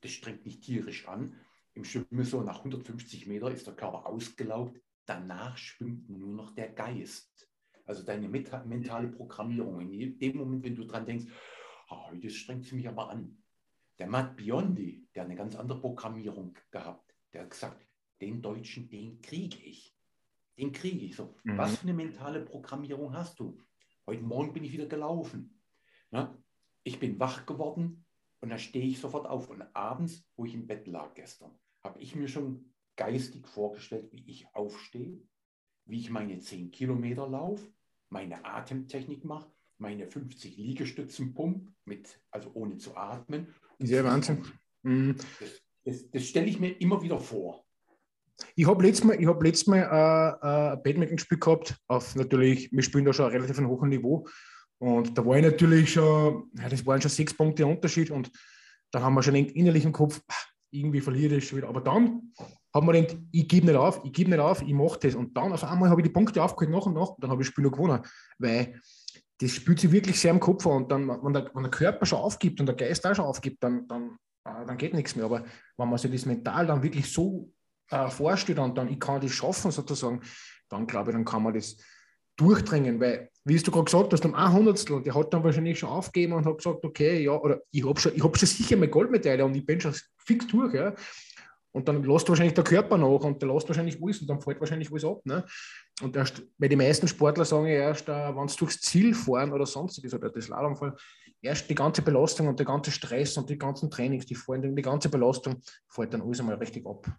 das 0.00 0.10
strengt 0.10 0.44
nicht 0.44 0.64
tierisch 0.64 1.06
an. 1.06 1.36
Im 1.74 1.84
Schwimmen 1.84 2.24
so 2.24 2.42
nach 2.42 2.58
150 2.58 3.28
Meter 3.28 3.52
ist 3.52 3.68
der 3.68 3.76
Körper 3.76 4.06
ausgelaugt. 4.06 4.80
Danach 5.04 5.56
schwimmt 5.56 6.08
nur 6.08 6.34
noch 6.34 6.54
der 6.54 6.68
Geist. 6.68 7.48
Also 7.84 8.04
deine 8.04 8.28
mentale 8.28 9.08
Programmierung. 9.08 9.80
In 9.80 10.18
dem 10.18 10.36
Moment, 10.36 10.62
wenn 10.64 10.76
du 10.76 10.84
dran 10.84 11.04
denkst, 11.04 11.26
oh, 11.90 12.10
heute 12.10 12.30
strengt 12.30 12.64
sie 12.64 12.76
mich 12.76 12.88
aber 12.88 13.10
an. 13.10 13.42
Der 13.98 14.06
Matt 14.06 14.36
Biondi, 14.36 15.08
der 15.14 15.24
eine 15.24 15.36
ganz 15.36 15.56
andere 15.56 15.80
Programmierung 15.80 16.56
gehabt, 16.70 17.14
der 17.32 17.42
hat 17.42 17.50
gesagt, 17.50 17.86
den 18.20 18.40
Deutschen, 18.40 18.88
den 18.88 19.20
kriege 19.20 19.58
ich. 19.58 19.96
Den 20.56 20.72
kriege 20.72 21.04
ich 21.04 21.16
so. 21.16 21.36
Mhm. 21.44 21.58
Was 21.58 21.78
für 21.78 21.82
eine 21.82 21.94
mentale 21.94 22.40
Programmierung 22.40 23.14
hast 23.14 23.40
du? 23.40 23.58
Heute 24.06 24.22
Morgen 24.22 24.52
bin 24.52 24.64
ich 24.64 24.72
wieder 24.72 24.86
gelaufen. 24.86 25.60
Ja, 26.10 26.36
ich 26.84 26.98
bin 26.98 27.18
wach 27.18 27.46
geworden 27.46 28.04
Und 28.40 28.50
dann 28.50 28.58
stehe 28.58 28.86
ich 28.86 29.00
sofort 29.00 29.26
auf. 29.26 29.48
Und 29.48 29.62
abends, 29.74 30.28
wo 30.36 30.44
ich 30.44 30.54
im 30.54 30.66
Bett 30.66 30.86
lag 30.86 31.14
gestern, 31.14 31.58
habe 31.82 32.00
ich 32.00 32.14
mir 32.14 32.28
schon 32.28 32.71
geistig 32.96 33.46
vorgestellt, 33.46 34.08
wie 34.12 34.24
ich 34.26 34.46
aufstehe, 34.54 35.20
wie 35.86 36.00
ich 36.00 36.10
meine 36.10 36.38
10 36.38 36.70
Kilometer 36.70 37.28
laufe, 37.28 37.72
meine 38.08 38.44
Atemtechnik 38.44 39.24
mache, 39.24 39.50
meine 39.78 40.06
50 40.06 40.56
Liegestützen 40.56 41.34
pump, 41.34 41.72
mit, 41.84 42.20
also 42.30 42.50
ohne 42.54 42.76
zu 42.76 42.96
atmen. 42.96 43.54
Sehr 43.78 44.04
Wahnsinn. 44.04 44.44
Mhm. 44.82 45.16
Das, 45.40 45.62
das, 45.84 46.10
das 46.10 46.24
stelle 46.24 46.46
ich 46.46 46.60
mir 46.60 46.70
immer 46.80 47.02
wieder 47.02 47.18
vor. 47.18 47.64
Ich 48.54 48.66
habe 48.66 48.84
letztes 48.84 49.04
Mal, 49.04 49.20
ich 49.20 49.26
hab 49.26 49.42
letztes 49.42 49.66
Mal 49.66 49.78
äh, 49.78 50.72
ein 50.72 50.82
Badminton-Spiel 50.82 51.38
gehabt, 51.38 51.76
auf 51.88 52.14
natürlich, 52.16 52.72
wir 52.72 52.82
spielen 52.82 53.04
da 53.04 53.12
schon 53.12 53.26
ein 53.26 53.32
relativ 53.32 53.58
hohen 53.58 53.88
Niveau. 53.88 54.26
Und 54.78 55.16
da 55.16 55.24
war 55.24 55.36
ich 55.36 55.44
natürlich 55.44 55.92
schon, 55.92 56.50
ja, 56.58 56.68
das 56.68 56.84
waren 56.84 57.00
schon 57.00 57.10
sechs 57.10 57.34
Punkte 57.34 57.66
Unterschied 57.66 58.10
und 58.10 58.30
da 58.90 59.00
haben 59.00 59.14
wir 59.14 59.22
schon 59.22 59.36
innerlich 59.36 59.84
im 59.84 59.92
Kopf, 59.92 60.20
irgendwie 60.72 61.00
verliere 61.00 61.36
ich 61.36 61.48
schon 61.48 61.58
wieder. 61.58 61.68
Aber 61.68 61.80
dann 61.80 62.32
haben 62.74 62.86
wir 62.86 62.92
gedacht, 62.92 63.18
ich 63.30 63.46
gebe 63.46 63.66
nicht 63.66 63.76
auf, 63.76 64.00
ich 64.04 64.12
gebe 64.12 64.30
nicht 64.30 64.40
auf, 64.40 64.62
ich 64.62 64.72
mache 64.72 64.98
das. 65.00 65.14
Und 65.14 65.36
dann 65.36 65.52
auf 65.52 65.62
einmal 65.64 65.90
habe 65.90 66.00
ich 66.00 66.06
die 66.06 66.12
Punkte 66.12 66.42
aufgeholt 66.42 66.70
nach 66.70 66.86
und 66.86 66.94
nach 66.94 67.10
und 67.10 67.22
dann 67.22 67.30
habe 67.30 67.42
ich 67.42 67.48
das 67.48 67.52
Spiel 67.52 67.64
noch 67.64 67.72
gewonnen. 67.72 68.02
Weil 68.38 68.80
das 69.38 69.50
spürt 69.50 69.80
sich 69.80 69.92
wirklich 69.92 70.18
sehr 70.18 70.30
im 70.30 70.40
Kopf 70.40 70.66
an. 70.66 70.84
Und 70.84 70.90
dann, 70.90 71.08
wenn 71.08 71.32
der, 71.32 71.50
wenn 71.54 71.62
der 71.62 71.70
Körper 71.70 72.06
schon 72.06 72.18
aufgibt 72.18 72.60
und 72.60 72.66
der 72.66 72.74
Geist 72.74 73.06
auch 73.06 73.14
schon 73.14 73.24
aufgibt, 73.24 73.62
dann, 73.62 73.86
dann, 73.86 74.16
äh, 74.44 74.66
dann 74.66 74.78
geht 74.78 74.94
nichts 74.94 75.14
mehr. 75.14 75.26
Aber 75.26 75.44
wenn 75.76 75.88
man 75.88 75.98
sich 75.98 76.10
das 76.10 76.26
mental 76.26 76.66
dann 76.66 76.82
wirklich 76.82 77.12
so 77.12 77.52
äh, 77.90 78.08
vorstellt 78.08 78.58
und 78.58 78.78
dann, 78.78 78.88
ich 78.88 78.98
kann 78.98 79.20
das 79.20 79.32
schaffen 79.32 79.70
sozusagen, 79.70 80.20
dann 80.68 80.86
glaube 80.86 81.10
ich, 81.10 81.14
dann 81.14 81.24
kann 81.24 81.42
man 81.42 81.54
das 81.54 81.76
durchdringen, 82.36 82.98
weil, 83.00 83.30
wie 83.44 83.56
du 83.56 83.70
gerade 83.70 83.84
gesagt 83.84 84.12
hast, 84.12 84.24
um 84.24 84.34
ein 84.34 84.52
Hundertstel, 84.52 85.02
der 85.02 85.14
hat 85.14 85.32
dann 85.34 85.42
wahrscheinlich 85.42 85.78
schon 85.78 85.88
aufgegeben 85.88 86.34
und 86.34 86.46
hat 86.46 86.58
gesagt, 86.58 86.84
okay, 86.84 87.22
ja, 87.24 87.32
oder 87.32 87.60
ich 87.70 87.84
habe 87.84 87.98
schon, 87.98 88.12
hab 88.22 88.36
schon 88.36 88.48
sicher 88.48 88.76
meine 88.76 88.90
Goldmedaille 88.90 89.44
und 89.44 89.54
ich 89.54 89.66
bin 89.66 89.80
schon 89.80 89.94
fix 90.18 90.46
durch, 90.46 90.74
ja. 90.74 90.94
Und 91.74 91.88
dann 91.88 92.04
lässt 92.04 92.28
wahrscheinlich 92.28 92.54
der 92.54 92.64
Körper 92.64 92.98
nach 92.98 93.20
und 93.24 93.40
der 93.40 93.48
lässt 93.48 93.66
wahrscheinlich 93.66 94.00
alles 94.02 94.20
und 94.20 94.28
dann 94.28 94.40
fällt 94.40 94.60
wahrscheinlich 94.60 94.90
alles 94.90 95.06
ab. 95.06 95.24
Ne? 95.24 95.44
Und 96.02 96.14
erst, 96.14 96.42
weil 96.58 96.68
die 96.68 96.76
meisten 96.76 97.08
Sportler 97.08 97.46
sagen 97.46 97.66
ja 97.66 97.72
erst, 97.72 98.08
äh, 98.10 98.36
wenn 98.36 98.46
sie 98.46 98.58
durchs 98.58 98.80
Ziel 98.82 99.14
fahren 99.14 99.52
oder 99.52 99.64
sonstiges 99.64 100.12
oder 100.12 100.28
das 100.28 100.44
Slalomfall, 100.44 100.94
erst 101.40 101.70
die 101.70 101.74
ganze 101.74 102.02
Belastung 102.02 102.48
und 102.48 102.58
der 102.58 102.66
ganze 102.66 102.90
Stress 102.90 103.38
und 103.38 103.48
die 103.48 103.58
ganzen 103.58 103.90
Trainings, 103.90 104.26
die 104.26 104.34
fallen, 104.34 104.76
die 104.76 104.82
ganze 104.82 105.08
Belastung 105.08 105.62
fällt 105.88 106.12
dann 106.12 106.20
alles 106.20 106.40
einmal 106.40 106.56
richtig 106.56 106.86
ab. 106.86 107.10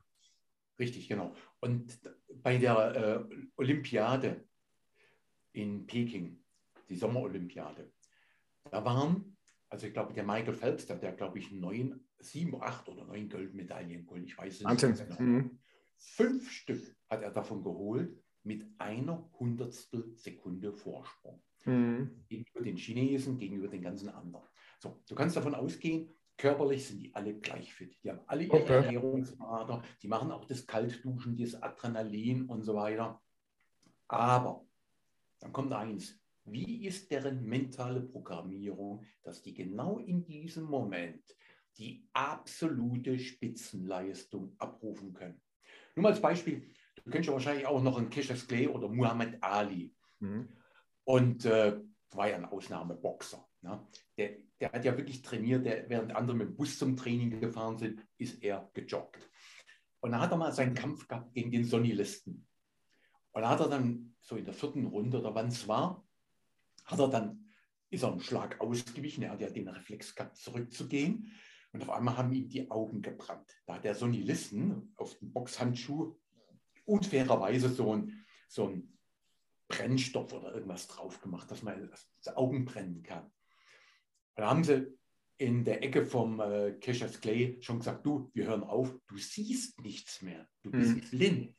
Richtig, 0.80 1.08
genau. 1.08 1.34
Und 1.60 2.00
bei 2.30 2.58
der 2.58 2.96
äh, 2.96 3.36
Olympiade 3.58 4.44
in 5.54 5.86
Peking, 5.86 6.44
die 6.90 6.96
Sommerolympiade, 6.96 7.92
da 8.70 8.84
waren, 8.84 9.38
also 9.70 9.88
ich 9.88 9.94
glaube, 9.94 10.14
der 10.14 10.24
Michael 10.24 10.54
Phelps, 10.54 10.86
der, 10.86 10.98
der 10.98 11.14
glaube 11.14 11.40
ich, 11.40 11.52
neun, 11.52 12.06
sieben, 12.20 12.62
acht 12.62 12.88
oder 12.90 13.06
neun 13.06 13.30
Goldmedaillen 13.30 14.06
geholt, 14.06 14.26
ich 14.26 14.38
weiß 14.38 14.62
es 14.62 14.84
nicht. 14.84 15.08
Genau. 15.08 15.22
Mhm. 15.22 15.60
Fünf 15.98 16.52
Stück 16.52 16.96
hat 17.10 17.22
er 17.22 17.32
davon 17.32 17.64
geholt 17.64 18.18
mit 18.44 18.66
einer 18.78 19.30
Hundertstel 19.40 20.14
Sekunde 20.16 20.74
Vorsprung. 20.74 21.42
Mhm. 21.66 22.26
Gegenüber 22.28 22.62
den 22.62 22.78
Chinesen, 22.78 23.40
gegenüber 23.40 23.70
den 23.70 23.82
ganzen 23.82 24.10
anderen. 24.10 24.46
So, 24.80 25.02
du 25.08 25.16
kannst 25.16 25.38
davon 25.38 25.56
ausgehen, 25.56 26.10
körperlich 26.38 26.86
sind 26.86 27.00
die 27.00 27.14
alle 27.16 27.36
gleich 27.40 27.74
fit. 27.74 27.98
Die 28.04 28.10
haben 28.10 28.20
alle 28.28 28.44
ihre 28.44 28.62
okay. 28.62 28.74
Ernährungsader, 28.74 29.82
die 30.02 30.08
machen 30.08 30.32
auch 30.32 30.46
das 30.46 30.66
Kaltduschen, 30.68 31.38
das 31.38 31.62
Adrenalin 31.62 32.46
und 32.48 32.64
so 32.64 32.76
weiter. 32.76 33.22
Aber 34.10 34.66
dann 35.44 35.52
kommt 35.52 35.74
eins, 35.74 36.18
wie 36.46 36.86
ist 36.86 37.12
deren 37.12 37.46
mentale 37.46 38.02
Programmierung, 38.02 39.04
dass 39.24 39.42
die 39.42 39.54
genau 39.54 40.00
in 40.00 40.26
diesem 40.26 40.64
Moment 40.64 41.22
die 41.78 42.08
absolute 42.14 43.20
Spitzenleistung 43.20 44.56
abrufen 44.58 45.14
können? 45.14 45.42
Nur 45.96 46.04
mal 46.04 46.10
als 46.10 46.22
Beispiel, 46.22 46.74
du 47.04 47.12
kennst 47.12 47.28
ja 47.28 47.34
wahrscheinlich 47.34 47.68
auch 47.68 47.84
noch 47.84 47.98
einen 47.98 48.10
Cassius 48.10 48.48
Clay 48.48 48.68
oder 48.68 48.88
Muhammad 48.88 49.38
Ali. 49.42 49.94
Mhm. 50.20 50.48
Und 51.04 51.44
äh, 51.44 51.78
war 52.12 52.30
ja 52.30 52.38
ein 52.38 52.46
Ausnahmeboxer. 52.46 53.46
Ne? 53.62 53.86
Der, 54.18 54.38
der 54.62 54.72
hat 54.72 54.86
ja 54.86 54.96
wirklich 54.96 55.22
trainiert, 55.24 55.66
der, 55.66 55.90
während 55.90 56.16
andere 56.16 56.38
mit 56.38 56.48
dem 56.48 56.56
Bus 56.56 56.80
zum 56.80 56.96
Training 56.96 57.42
gefahren 57.42 57.78
sind, 57.78 58.02
ist 58.18 58.42
er 58.42 58.70
gejoggt. 58.74 59.30
Und 60.00 60.12
da 60.12 60.22
hat 60.22 60.32
er 60.32 60.38
mal 60.38 60.54
seinen 60.54 60.74
Kampf 60.74 61.06
gehabt 61.08 61.34
gegen 61.34 61.52
den 61.52 61.66
Sonny 61.66 61.92
Listen. 61.92 62.48
Und 63.34 63.42
da 63.42 63.50
hat 63.50 63.60
er 63.60 63.70
dann 63.70 64.16
so 64.22 64.36
in 64.36 64.46
der 64.46 64.54
vierten 64.54 64.86
Runde 64.86 65.20
oder 65.20 65.36
wann 65.36 65.48
es 65.48 65.68
war, 65.68 66.08
hat 66.86 67.00
er 67.00 67.10
dann, 67.10 67.50
ist 67.90 68.04
er 68.04 68.12
einen 68.12 68.22
Schlag 68.22 68.62
ausgewichen. 68.62 69.24
Er 69.24 69.32
hat 69.32 69.42
ja 69.42 69.50
den 69.50 69.68
Reflex 69.68 70.16
gehabt, 70.16 70.38
zurückzugehen. 70.38 71.32
Und 71.72 71.82
auf 71.82 71.90
einmal 71.90 72.18
haben 72.18 72.32
ihm 72.32 72.48
die 72.48 72.70
Augen 72.70 73.02
gebrannt. 73.02 73.52
Da 73.66 73.76
hat 73.76 73.84
der 73.84 73.96
Sonny 73.96 74.22
Listen 74.22 74.94
auf 74.96 75.18
dem 75.18 75.34
Boxhandschuh 75.34 76.16
unfairerweise 76.86 77.70
so 77.70 77.96
ein, 77.96 78.26
so 78.48 78.68
ein 78.68 78.98
Brennstoff 79.68 80.32
oder 80.34 80.54
irgendwas 80.54 80.88
drauf 80.88 81.20
gemacht, 81.22 81.50
dass 81.50 81.64
man 81.64 81.90
das 81.90 82.36
Augen 82.36 82.66
brennen 82.66 83.02
kann. 83.02 83.32
Da 84.36 84.50
haben 84.50 84.64
sie 84.64 84.96
in 85.38 85.64
der 85.64 85.84
Ecke 85.84 86.06
vom 86.06 86.40
äh, 86.40 86.74
Cassius 86.80 87.20
Clay 87.20 87.58
schon 87.62 87.80
gesagt, 87.80 88.06
du, 88.06 88.30
wir 88.34 88.46
hören 88.46 88.64
auf, 88.64 88.96
du 89.08 89.18
siehst 89.18 89.82
nichts 89.82 90.22
mehr, 90.22 90.48
du 90.62 90.72
bist 90.72 90.96
mhm. 90.96 91.10
blind. 91.10 91.56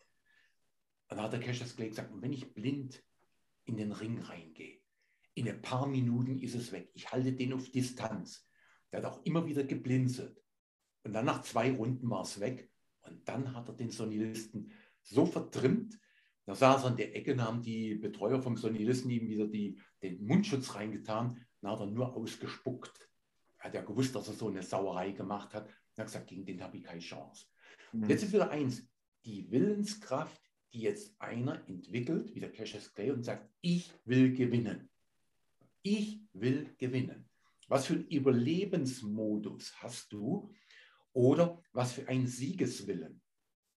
Und 1.08 1.16
dann 1.16 1.22
hat 1.22 1.32
der 1.32 1.40
Cassius 1.40 1.76
Clay 1.76 1.88
gesagt, 1.88 2.12
und 2.12 2.22
wenn 2.22 2.32
ich 2.32 2.52
blind 2.54 3.02
in 3.64 3.76
den 3.76 3.92
Ring 3.92 4.20
reingehe, 4.20 4.80
in 5.34 5.48
ein 5.48 5.60
paar 5.62 5.86
Minuten 5.86 6.38
ist 6.38 6.54
es 6.54 6.72
weg. 6.72 6.90
Ich 6.94 7.10
halte 7.10 7.32
den 7.32 7.52
auf 7.52 7.70
Distanz. 7.70 8.48
Der 8.92 9.02
hat 9.02 9.12
auch 9.12 9.24
immer 9.24 9.46
wieder 9.46 9.64
geblinzelt. 9.64 10.40
Und 11.02 11.12
dann 11.12 11.26
nach 11.26 11.42
zwei 11.42 11.72
Runden 11.72 12.08
war 12.08 12.22
es 12.22 12.40
weg. 12.40 12.70
Und 13.02 13.28
dann 13.28 13.54
hat 13.54 13.68
er 13.68 13.74
den 13.74 13.90
Sonilisten 13.90 14.72
so 15.02 15.26
vertrimmt, 15.26 15.98
da 16.46 16.54
saß 16.54 16.84
er 16.84 16.90
in 16.90 16.96
der 16.96 17.16
Ecke, 17.16 17.32
und 17.32 17.42
haben 17.42 17.62
die 17.62 17.94
Betreuer 17.94 18.40
vom 18.40 18.56
Sonilisten 18.56 19.10
ihm 19.10 19.28
wieder 19.28 19.46
die, 19.46 19.80
den 20.02 20.24
Mundschutz 20.26 20.74
reingetan. 20.74 21.40
Dann 21.60 21.70
hat 21.70 21.80
er 21.80 21.86
nur 21.86 22.14
ausgespuckt. 22.14 23.10
Er 23.58 23.64
hat 23.64 23.74
ja 23.74 23.82
gewusst, 23.82 24.14
dass 24.14 24.28
er 24.28 24.34
so 24.34 24.48
eine 24.48 24.62
Sauerei 24.62 25.12
gemacht 25.12 25.54
hat. 25.54 25.68
Er 25.96 26.02
hat 26.02 26.06
gesagt, 26.06 26.26
gegen 26.26 26.44
den 26.44 26.62
habe 26.62 26.76
ich 26.76 26.84
keine 26.84 27.00
Chance. 27.00 27.46
Mhm. 27.92 28.08
Jetzt 28.08 28.24
ist 28.24 28.32
wieder 28.32 28.50
eins, 28.50 28.86
die 29.24 29.50
Willenskraft, 29.50 30.42
die 30.74 30.80
jetzt 30.80 31.14
einer 31.20 31.66
entwickelt, 31.68 32.34
wie 32.34 32.40
der 32.40 32.52
Cassius 32.52 32.92
Clay, 32.92 33.10
und 33.12 33.22
sagt, 33.22 33.48
ich 33.60 33.92
will 34.04 34.34
gewinnen. 34.34 34.90
Ich 35.82 36.20
will 36.32 36.74
gewinnen. 36.78 37.30
Was 37.68 37.86
für 37.86 37.94
einen 37.94 38.08
Überlebensmodus 38.08 39.80
hast 39.82 40.12
du 40.12 40.52
oder 41.12 41.62
was 41.72 41.92
für 41.92 42.08
einen 42.08 42.26
Siegeswillen? 42.26 43.22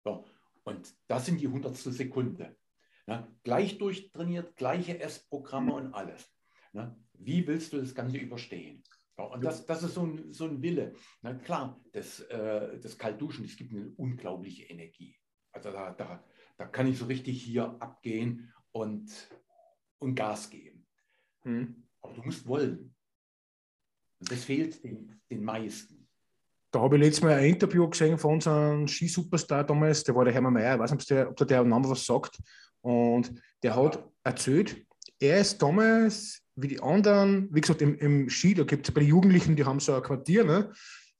So, 0.03 0.25
und 0.63 0.95
das 1.07 1.25
sind 1.25 1.41
die 1.41 1.47
hundertstel 1.47 1.91
Sekunde. 1.91 2.55
Na, 3.07 3.27
gleich 3.43 3.77
durchtrainiert, 3.77 4.55
gleiche 4.55 4.99
Essprogramme 4.99 5.73
und 5.73 5.93
alles. 5.93 6.33
Na, 6.73 6.97
wie 7.13 7.45
willst 7.45 7.73
du 7.73 7.77
das 7.77 7.93
Ganze 7.93 8.17
überstehen? 8.17 8.83
Ja, 9.17 9.25
und 9.25 9.43
das, 9.43 9.65
das 9.65 9.83
ist 9.83 9.93
so 9.93 10.05
ein, 10.05 10.33
so 10.33 10.45
ein 10.45 10.61
Wille. 10.61 10.93
Na 11.21 11.33
klar, 11.33 11.79
das, 11.91 12.21
äh, 12.21 12.79
das 12.79 12.97
Kaltduschen, 12.97 13.45
das 13.45 13.55
gibt 13.55 13.73
eine 13.73 13.91
unglaubliche 13.97 14.63
Energie. 14.63 15.15
Also 15.51 15.71
da, 15.71 15.91
da, 15.91 16.23
da 16.57 16.65
kann 16.65 16.87
ich 16.87 16.97
so 16.97 17.05
richtig 17.05 17.41
hier 17.43 17.75
abgehen 17.79 18.53
und, 18.71 19.11
und 19.99 20.15
Gas 20.15 20.49
geben. 20.49 20.85
Hm. 21.43 21.83
Aber 22.01 22.13
du 22.13 22.23
musst 22.23 22.47
wollen. 22.47 22.95
Und 24.19 24.31
das 24.31 24.43
fehlt 24.43 24.83
den, 24.83 25.21
den 25.29 25.43
meisten. 25.43 26.07
Da 26.71 26.81
habe 26.81 26.97
ich 26.97 27.03
letztes 27.03 27.23
Mal 27.23 27.33
ein 27.35 27.45
Interview 27.45 27.87
gesehen 27.87 28.17
von 28.17 28.33
unserem 28.33 28.87
Skisuperstar 28.87 29.63
damals, 29.63 30.03
der 30.03 30.15
war 30.15 30.25
der 30.25 30.33
Hermann 30.33 30.53
Mayer, 30.53 30.75
ich 30.75 30.79
weiß 30.81 30.91
nicht, 30.91 31.11
ob 31.11 31.35
der, 31.37 31.47
der 31.47 31.63
Name 31.63 31.89
was 31.89 32.05
sagt. 32.05 32.37
Und 32.81 33.41
der 33.63 33.75
hat 33.75 34.03
erzählt, 34.23 34.85
er 35.19 35.39
ist 35.39 35.61
damals, 35.61 36.41
wie 36.55 36.67
die 36.67 36.81
anderen, 36.81 37.47
wie 37.53 37.61
gesagt, 37.61 37.81
im, 37.81 37.97
im 37.99 38.29
Ski, 38.29 38.53
da 38.53 38.63
gibt 38.63 38.87
es 38.87 38.93
bei 38.93 39.01
den 39.01 39.09
Jugendlichen, 39.09 39.55
die 39.55 39.63
haben 39.63 39.79
so 39.79 39.93
ein 39.93 40.01
Quartier, 40.01 40.43
ne? 40.43 40.71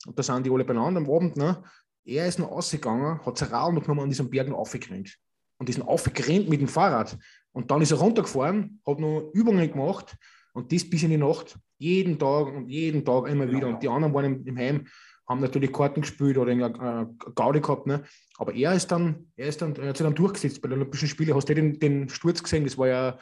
und 0.05 0.19
da 0.19 0.23
sind 0.23 0.45
die 0.45 0.51
alle 0.51 0.65
beieinander 0.65 0.99
am 0.99 1.09
Abend. 1.09 1.37
Ne? 1.37 1.63
Er 2.05 2.27
ist 2.27 2.39
noch 2.39 2.51
rausgegangen, 2.51 3.25
hat 3.25 3.37
sein 3.37 3.49
Rad 3.49 3.73
noch 3.73 3.81
genommen 3.81 4.01
an 4.01 4.09
diesem 4.09 4.29
Berg 4.29 4.47
noch 4.47 4.59
aufgerannt. 4.59 5.17
Und 5.65 5.69
ist 5.69 5.79
noch 5.79 5.87
aufgerannt 5.87 6.47
mit 6.47 6.61
dem 6.61 6.67
Fahrrad. 6.67 7.17
Und 7.51 7.71
dann 7.71 7.81
ist 7.81 7.91
er 7.91 7.97
runtergefahren, 7.97 8.79
hat 8.85 8.99
noch 8.99 9.31
Übungen 9.33 9.71
gemacht 9.71 10.15
und 10.53 10.71
das 10.71 10.87
bis 10.87 11.01
in 11.01 11.09
die 11.09 11.17
Nacht. 11.17 11.57
Jeden 11.79 12.19
Tag 12.19 12.47
und 12.47 12.69
jeden 12.69 13.03
Tag 13.03 13.27
immer 13.27 13.51
wieder. 13.51 13.67
Und 13.67 13.81
die 13.81 13.89
anderen 13.89 14.13
waren 14.13 14.25
im, 14.25 14.45
im 14.45 14.57
Heim 14.57 14.87
haben 15.27 15.41
natürlich 15.41 15.73
Karten 15.73 16.01
gespielt 16.01 16.37
oder 16.37 16.51
eine 16.51 16.67
äh, 16.67 17.31
Gaudi 17.33 17.59
gehabt. 17.59 17.87
Ne? 17.87 18.03
Aber 18.37 18.53
er 18.53 18.73
ist 18.73 18.91
dann, 18.91 19.31
er 19.35 19.47
ist 19.47 19.59
dann, 19.59 19.75
er 19.75 19.89
hat 19.89 19.97
sich 19.97 20.05
dann 20.05 20.13
durchgesetzt 20.13 20.61
bei 20.61 20.69
den 20.69 20.77
Olympischen 20.77 21.07
Spielen. 21.07 21.33
Hast 21.33 21.49
du 21.49 21.55
den, 21.55 21.79
den 21.79 22.09
Sturz 22.09 22.43
gesehen? 22.43 22.63
Das 22.63 22.77
war 22.77 22.87
ja 22.87 23.17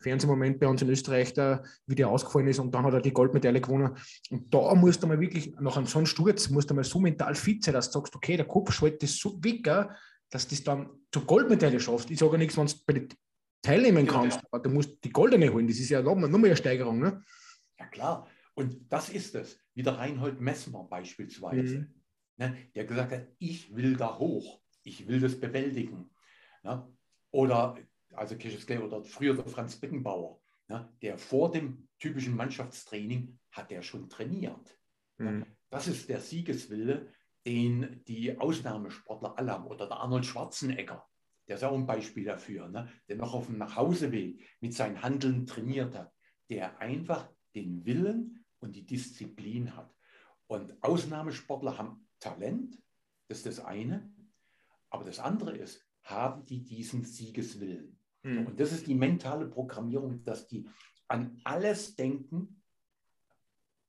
Fernsehmoment 0.00 0.60
bei 0.60 0.66
uns 0.66 0.82
in 0.82 0.90
Österreich, 0.90 1.32
da, 1.32 1.62
wie 1.86 1.94
der 1.94 2.08
ausgefallen 2.08 2.48
ist 2.48 2.58
und 2.58 2.74
dann 2.74 2.84
hat 2.84 2.92
er 2.92 3.00
die 3.00 3.14
Goldmedaille 3.14 3.62
gewonnen. 3.62 3.96
Und 4.30 4.52
da 4.52 4.74
musst 4.74 5.02
du 5.02 5.06
mal 5.06 5.18
wirklich, 5.18 5.54
nach 5.58 5.78
einem 5.78 5.86
so 5.86 5.98
einem 5.98 6.06
Sturz, 6.06 6.50
musst 6.50 6.68
du 6.68 6.74
mal 6.74 6.84
so 6.84 6.98
mental 6.98 7.34
fit 7.34 7.64
sein, 7.64 7.72
dass 7.72 7.90
du 7.90 8.00
sagst, 8.00 8.14
okay, 8.14 8.36
der 8.36 8.46
Kopf 8.46 8.72
schaltet 8.72 9.08
so 9.08 9.42
weg, 9.42 9.66
dass 10.30 10.48
das 10.48 10.62
dann 10.62 10.90
zur 11.12 11.24
Goldmedaille 11.24 11.80
schaffst. 11.80 12.10
Ich 12.10 12.18
sage 12.18 12.32
ja 12.32 12.38
nichts, 12.38 12.56
wenn 12.56 12.66
du 12.66 12.74
bei 12.86 12.92
den 12.94 13.08
teilnehmen 13.62 14.06
kannst, 14.06 14.40
aber 14.50 14.62
du 14.62 14.70
musst 14.70 15.02
die 15.02 15.10
Goldene 15.10 15.52
holen. 15.52 15.66
Das 15.66 15.78
ist 15.78 15.88
ja 15.88 16.02
nochmal 16.02 16.30
noch 16.30 16.38
eine 16.38 16.56
Steigerung. 16.56 17.00
Ne? 17.00 17.22
Ja, 17.78 17.86
klar. 17.86 18.28
Und 18.54 18.90
das 18.90 19.10
ist 19.10 19.34
es, 19.34 19.58
wie 19.74 19.82
der 19.82 19.98
Reinhold 19.98 20.40
Messmer 20.40 20.84
beispielsweise, 20.84 21.78
mhm. 21.78 21.94
ne, 22.36 22.56
der 22.74 22.84
gesagt 22.86 23.12
hat, 23.12 23.28
ich 23.38 23.74
will 23.74 23.96
da 23.96 24.18
hoch, 24.18 24.62
ich 24.82 25.06
will 25.08 25.20
das 25.20 25.38
bewältigen. 25.38 26.10
Ne? 26.62 26.86
Oder, 27.32 27.76
also 28.14 28.36
Kircheskley 28.36 28.78
oder 28.78 29.02
früher 29.04 29.34
der 29.34 29.46
Franz 29.46 29.76
Beckenbauer, 29.76 30.40
ne, 30.68 30.88
der 31.02 31.18
vor 31.18 31.50
dem 31.50 31.88
typischen 31.98 32.34
Mannschaftstraining 32.34 33.38
hat 33.50 33.70
er 33.72 33.82
schon 33.82 34.08
trainiert. 34.08 34.78
Ne? 35.18 35.30
Mhm. 35.30 35.46
Das 35.68 35.88
ist 35.88 36.08
der 36.08 36.20
Siegeswille, 36.20 37.12
den 37.46 38.02
die 38.06 38.36
Ausnahmesportler 38.38 39.38
alle 39.38 39.52
haben. 39.52 39.66
Oder 39.66 39.86
der 39.86 39.98
Arnold 39.98 40.26
Schwarzenegger, 40.26 41.08
der 41.46 41.56
ist 41.56 41.64
auch 41.64 41.74
ein 41.74 41.86
Beispiel 41.86 42.24
dafür, 42.24 42.68
ne? 42.68 42.90
der 43.08 43.16
noch 43.16 43.32
auf 43.32 43.46
dem 43.46 43.58
Nachhauseweg 43.58 44.44
mit 44.60 44.74
seinen 44.74 45.02
Handeln 45.02 45.46
trainiert 45.46 45.94
hat, 45.94 46.12
der 46.50 46.80
einfach 46.80 47.30
den 47.54 47.86
Willen 47.86 48.44
und 48.58 48.74
die 48.74 48.84
Disziplin 48.84 49.76
hat. 49.76 49.94
Und 50.48 50.82
Ausnahmesportler 50.82 51.78
haben 51.78 52.08
Talent, 52.18 52.82
das 53.28 53.38
ist 53.38 53.46
das 53.46 53.64
eine. 53.64 54.12
Aber 54.90 55.04
das 55.04 55.20
andere 55.20 55.56
ist, 55.56 55.84
haben 56.02 56.44
die 56.46 56.64
diesen 56.64 57.04
Siegeswillen? 57.04 57.98
Mhm. 58.22 58.46
Und 58.46 58.60
das 58.60 58.72
ist 58.72 58.86
die 58.86 58.94
mentale 58.94 59.46
Programmierung, 59.46 60.24
dass 60.24 60.48
die 60.48 60.68
an 61.08 61.40
alles 61.44 61.94
denken, 61.94 62.62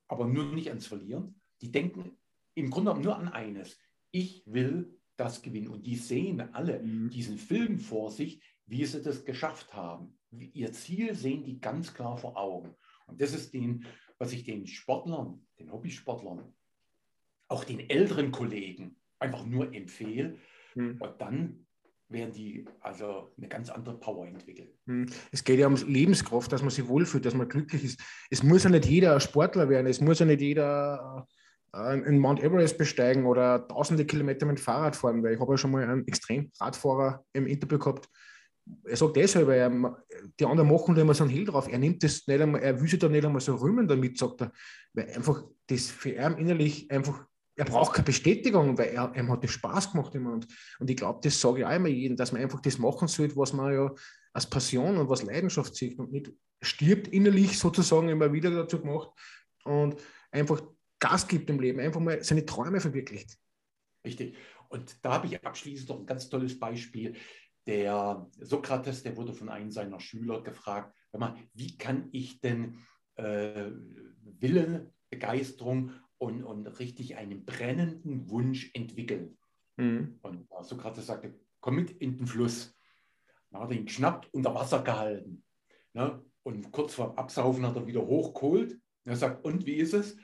aber 0.07 0.27
nur 0.27 0.53
nicht 0.53 0.69
ans 0.69 0.87
Verlieren. 0.87 1.41
Die 1.61 1.71
denken 1.71 2.17
im 2.57 2.71
Grunde 2.71 2.89
genommen 2.89 3.05
nur 3.05 3.17
an 3.17 3.27
eines. 3.27 3.79
Ich 4.11 4.43
will 4.47 4.97
das 5.15 5.41
gewinnen. 5.41 5.67
Und 5.67 5.85
die 5.85 5.95
sehen 5.95 6.41
alle 6.53 6.81
mhm. 6.81 7.09
diesen 7.09 7.37
Film 7.37 7.79
vor 7.79 8.09
sich, 8.09 8.41
wie 8.65 8.83
sie 8.85 9.01
das 9.01 9.25
geschafft 9.25 9.73
haben. 9.73 10.17
Ihr 10.31 10.71
Ziel 10.73 11.13
sehen 11.13 11.43
die 11.43 11.59
ganz 11.59 11.93
klar 11.93 12.17
vor 12.17 12.35
Augen. 12.35 12.75
Und 13.05 13.21
das 13.21 13.33
ist 13.33 13.53
den, 13.53 13.85
was 14.17 14.33
ich 14.33 14.43
den 14.43 14.65
Sportlern, 14.65 15.45
den 15.59 15.71
Hobbysportlern, 15.71 16.53
auch 17.47 17.63
den 17.63 17.89
älteren 17.89 18.31
Kollegen 18.31 18.97
einfach 19.19 19.45
nur 19.45 19.73
empfehle. 19.73 20.39
Mhm. 20.75 20.97
Und 20.99 21.21
dann 21.21 21.67
werden 22.09 22.33
die 22.33 22.65
also 22.79 23.31
eine 23.37 23.49
ganz 23.49 23.69
andere 23.69 23.99
Power 23.99 24.25
entwickeln. 24.25 24.69
Mhm. 24.85 25.07
Es 25.31 25.43
geht 25.43 25.59
ja 25.59 25.67
um 25.67 25.75
Lebenskraft, 25.75 26.51
dass 26.51 26.61
man 26.61 26.71
sich 26.71 26.87
wohlfühlt, 26.87 27.25
dass 27.25 27.35
man 27.35 27.47
glücklich 27.47 27.83
ist. 27.83 28.01
Es 28.31 28.41
muss 28.41 28.63
ja 28.63 28.69
nicht 28.71 28.85
jeder 28.85 29.19
Sportler 29.19 29.69
werden, 29.69 29.87
es 29.87 30.01
muss 30.01 30.19
ja 30.19 30.25
nicht 30.25 30.41
jeder 30.41 31.27
äh, 31.29 31.33
in 31.73 32.19
Mount 32.19 32.41
Everest 32.41 32.77
besteigen 32.77 33.25
oder 33.25 33.67
tausende 33.67 34.05
Kilometer 34.05 34.45
mit 34.45 34.59
Fahrrad 34.59 34.95
fahren, 34.95 35.21
weil 35.21 35.33
ich 35.33 35.39
habe 35.39 35.53
ja 35.53 35.57
schon 35.57 35.71
mal 35.71 35.83
einen 35.83 36.07
Extremradfahrer 36.07 37.23
im 37.33 37.45
Interview 37.45 37.77
gehabt, 37.77 38.09
er 38.83 38.97
sagt 38.97 39.17
eh 39.17 39.25
selber, 39.25 39.55
er, 39.55 39.69
die 40.39 40.45
anderen 40.45 40.69
machen 40.69 40.95
da 40.95 41.01
immer 41.01 41.13
so 41.13 41.23
einen 41.23 41.31
Hehl 41.31 41.45
drauf. 41.45 41.67
Er 41.71 41.79
nimmt 41.79 42.03
das 42.03 42.27
nicht 42.27 42.41
einmal, 42.41 42.61
er 42.61 42.79
will 42.79 42.87
sich 42.87 42.99
da 42.99 43.07
nicht 43.07 43.25
einmal 43.25 43.41
so 43.41 43.55
rühmen 43.55 43.87
damit, 43.87 44.17
sagt 44.17 44.41
er. 44.41 44.51
Weil 44.93 45.09
einfach 45.09 45.43
das 45.67 45.87
für 45.87 46.09
ihn 46.09 46.37
innerlich 46.37 46.89
einfach, 46.91 47.25
er 47.55 47.65
braucht 47.65 47.95
keine 47.95 48.05
Bestätigung, 48.05 48.77
weil 48.77 48.89
er, 48.89 49.13
ihm 49.15 49.31
hat 49.31 49.43
das 49.43 49.51
Spaß 49.51 49.91
gemacht 49.91 50.13
immer. 50.15 50.33
Und, 50.33 50.47
und 50.79 50.89
ich 50.89 50.97
glaube, 50.97 51.19
das 51.23 51.39
sage 51.39 51.59
ich 51.59 51.65
auch 51.65 51.75
immer 51.75 51.87
jedem, 51.87 52.17
dass 52.17 52.31
man 52.31 52.41
einfach 52.41 52.61
das 52.61 52.77
machen 52.77 53.07
sollte, 53.07 53.35
was 53.35 53.53
man 53.53 53.73
ja 53.73 53.93
als 54.33 54.49
Passion 54.49 54.97
und 54.97 55.09
was 55.09 55.23
Leidenschaft 55.23 55.75
sieht 55.75 55.97
und 55.97 56.11
nicht 56.11 56.31
stirbt 56.61 57.07
innerlich 57.07 57.57
sozusagen 57.57 58.09
immer 58.09 58.31
wieder 58.33 58.49
dazu 58.51 58.81
gemacht 58.81 59.09
und 59.63 59.95
einfach 60.31 60.61
Gas 60.99 61.27
gibt 61.27 61.49
im 61.49 61.59
Leben, 61.59 61.79
einfach 61.79 61.99
mal 61.99 62.23
seine 62.23 62.45
Träume 62.45 62.79
verwirklicht. 62.79 63.37
Richtig. 64.03 64.37
Und 64.69 65.03
da 65.05 65.13
habe 65.13 65.27
ich 65.27 65.45
abschließend 65.45 65.89
noch 65.89 65.99
ein 65.99 66.05
ganz 66.05 66.29
tolles 66.29 66.59
Beispiel. 66.59 67.15
Der 67.65 68.27
Sokrates, 68.39 69.03
der 69.03 69.17
wurde 69.17 69.33
von 69.33 69.49
einem 69.49 69.71
seiner 69.71 69.99
Schüler 69.99 70.41
gefragt, 70.41 70.95
wie 71.53 71.77
kann 71.77 72.09
ich 72.11 72.39
denn 72.41 72.79
äh, 73.15 73.71
Willen, 74.21 74.93
Begeisterung 75.09 75.91
und, 76.17 76.43
und 76.43 76.67
richtig 76.79 77.17
einen 77.17 77.45
brennenden 77.45 78.29
Wunsch 78.29 78.71
entwickeln? 78.73 79.37
Mhm. 79.77 80.19
Und 80.21 80.47
Sokrates 80.61 81.07
sagte, 81.07 81.39
komm 81.59 81.75
mit 81.75 81.91
in 81.91 82.17
den 82.17 82.27
Fluss. 82.27 82.75
Dann 83.51 83.61
hat 83.61 83.71
er 83.71 83.77
ihn 83.77 83.85
geschnappt, 83.85 84.33
unter 84.33 84.53
Wasser 84.53 84.83
gehalten. 84.83 85.43
Ne? 85.93 86.23
Und 86.43 86.71
kurz 86.71 86.93
vor 86.93 87.17
Absaufen 87.17 87.65
hat 87.65 87.75
er 87.75 87.87
wieder 87.87 88.05
hochgeholt. 88.05 88.79
Er 89.05 89.15
sagt, 89.15 89.43
und 89.43 89.65
wie 89.65 89.75
ist 89.75 89.93
es? 89.93 90.17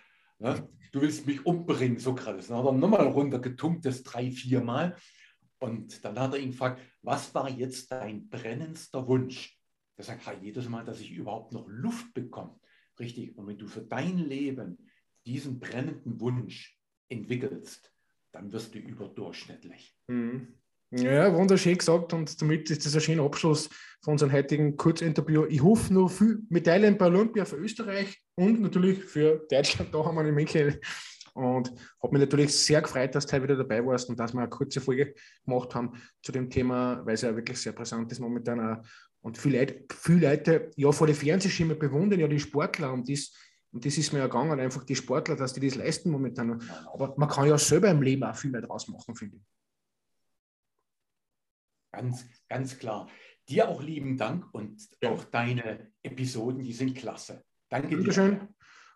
Ne? 0.44 0.70
Du 0.92 1.02
willst 1.02 1.26
mich 1.26 1.44
umbringen, 1.46 1.98
Sokrates. 1.98 2.48
Dann 2.48 2.58
hat 2.58 2.66
er 2.66 2.74
nochmal 2.74 3.08
runtergetunkt, 3.08 3.86
das 3.86 4.04
drei, 4.04 4.30
vier 4.30 4.62
Mal. 4.62 4.96
Und 5.60 6.04
dann 6.04 6.20
hat 6.20 6.34
er 6.34 6.40
ihn 6.40 6.52
gefragt, 6.52 6.82
was 7.02 7.34
war 7.34 7.50
jetzt 7.50 7.92
dein 7.92 8.28
brennendster 8.30 9.08
Wunsch? 9.08 9.58
Er 9.96 10.04
sagt, 10.04 10.22
jedes 10.42 10.68
Mal, 10.68 10.84
dass 10.84 11.00
ich 11.00 11.12
überhaupt 11.12 11.54
noch 11.54 11.66
Luft 11.68 12.14
bekomme. 12.14 12.60
Richtig. 13.00 13.36
Und 13.38 13.48
wenn 13.48 13.58
du 13.58 13.68
für 13.68 13.82
dein 13.82 14.18
Leben 14.18 14.90
diesen 15.26 15.60
brennenden 15.60 16.20
Wunsch 16.20 16.78
entwickelst, 17.08 17.92
dann 18.34 18.52
wirst 18.52 18.76
du 18.76 18.80
überdurchschnittlich. 18.80 19.96
Mhm. 20.08 20.60
Ja, 20.96 21.34
wunderschön 21.34 21.76
gesagt 21.76 22.14
und 22.14 22.40
damit 22.40 22.70
ist 22.70 22.86
das 22.86 22.94
ein 22.94 23.02
schöner 23.02 23.24
Abschluss 23.24 23.68
von 24.02 24.12
unserem 24.12 24.32
heutigen 24.32 24.78
Kurzinterview. 24.78 25.46
Ich 25.46 25.64
hoffe 25.64 25.92
nur 25.92 26.08
viel 26.08 26.44
Medaillen 26.50 27.00
bei 27.00 27.08
Olympia 27.08 27.46
für 27.46 27.56
Österreich 27.56 28.22
und 28.36 28.62
natürlich 28.62 29.04
für 29.04 29.44
Deutschland. 29.50 29.92
Da 29.92 30.06
haben 30.06 30.14
wir 30.14 30.22
eine 30.22 30.32
Menge 30.32 30.80
und 31.34 31.74
habe 32.00 32.14
mich 32.14 32.20
natürlich 32.20 32.56
sehr 32.56 32.84
gefreut, 32.84 33.16
dass 33.16 33.26
du 33.26 33.34
heute 33.34 33.44
wieder 33.46 33.56
dabei 33.56 33.84
warst 33.84 34.08
und 34.10 34.20
dass 34.20 34.34
wir 34.34 34.42
eine 34.42 34.50
kurze 34.50 34.82
Folge 34.82 35.16
gemacht 35.44 35.74
haben 35.74 35.94
zu 36.22 36.32
dem 36.32 36.48
Thema, 36.48 37.04
weil 37.04 37.16
es 37.16 37.22
ja 37.22 37.36
wirklich 37.36 37.58
sehr 37.58 37.74
präsent 37.74 38.12
ist 38.12 38.20
momentan. 38.20 38.60
Auch. 38.60 38.86
Und 39.22 39.40
viele 39.40 39.62
Leute, 39.62 39.86
viele 40.00 40.30
Leute 40.30 40.70
ja 40.76 40.92
vor 40.92 41.08
den 41.08 41.16
Fernsehschirmen 41.16 41.80
bewundern 41.80 42.20
ja 42.20 42.28
die 42.28 42.40
Sportler 42.40 42.94
und 42.94 43.10
das, 43.10 43.34
und 43.72 43.84
das 43.84 43.98
ist 43.98 44.14
mir 44.14 44.20
ja 44.20 44.28
gegangen, 44.28 44.60
einfach 44.60 44.84
die 44.84 44.96
Sportler, 44.96 45.36
dass 45.36 45.54
die 45.54 45.68
das 45.68 45.74
leisten 45.74 46.12
momentan. 46.12 46.62
Aber 46.94 47.16
man 47.18 47.30
kann 47.30 47.48
ja 47.48 47.58
selber 47.58 47.90
im 47.90 48.04
Leben 48.04 48.24
auch 48.24 48.36
viel 48.36 48.52
mehr 48.52 48.62
draus 48.62 48.88
machen, 48.88 49.16
finde 49.16 49.38
ich. 49.38 49.44
Ganz, 51.94 52.26
ganz 52.50 52.78
klar. 52.80 53.08
Dir 53.48 53.70
auch 53.70 53.82
lieben 53.82 54.18
Dank 54.18 54.54
und 54.54 54.82
ja. 55.02 55.12
auch 55.12 55.24
deine 55.26 55.92
Episoden, 56.02 56.62
die 56.62 56.74
sind 56.74 56.96
klasse. 56.96 57.44
Danke 57.70 57.96
Dankeschön. 57.96 58.32
dir. 58.32 58.48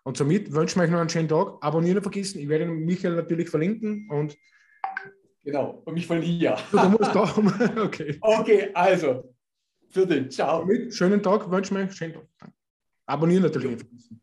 Und 0.04 0.16
somit 0.16 0.52
wünsche 0.52 0.76
ich 0.76 0.82
euch 0.82 0.90
noch 0.90 1.00
einen 1.00 1.08
schönen 1.08 1.28
Tag. 1.28 1.58
Abonnieren 1.60 2.02
vergessen. 2.02 2.40
Ich 2.40 2.48
werde 2.48 2.66
Michael 2.66 3.14
natürlich 3.14 3.48
verlinken. 3.48 4.08
Und 4.10 4.36
genau, 5.44 5.82
und 5.84 5.94
mich 5.94 6.06
von 6.06 6.20
hier. 6.20 6.56
Du 6.72 6.88
musst 6.88 7.14
da. 7.14 7.82
okay. 7.84 8.18
Okay, 8.20 8.70
also. 8.74 9.34
Für 9.90 10.06
den. 10.06 10.30
Ciao. 10.30 10.64
Mit 10.64 10.94
schönen 10.94 11.22
Tag, 11.22 11.50
wünsche 11.50 11.78
ich 11.78 11.88
euch 11.88 11.94
schönen 11.94 12.14
Tag. 12.14 12.50
Abonnieren 13.06 13.44
natürlich 13.44 13.70
nicht 13.70 13.80
vergessen. 13.80 14.20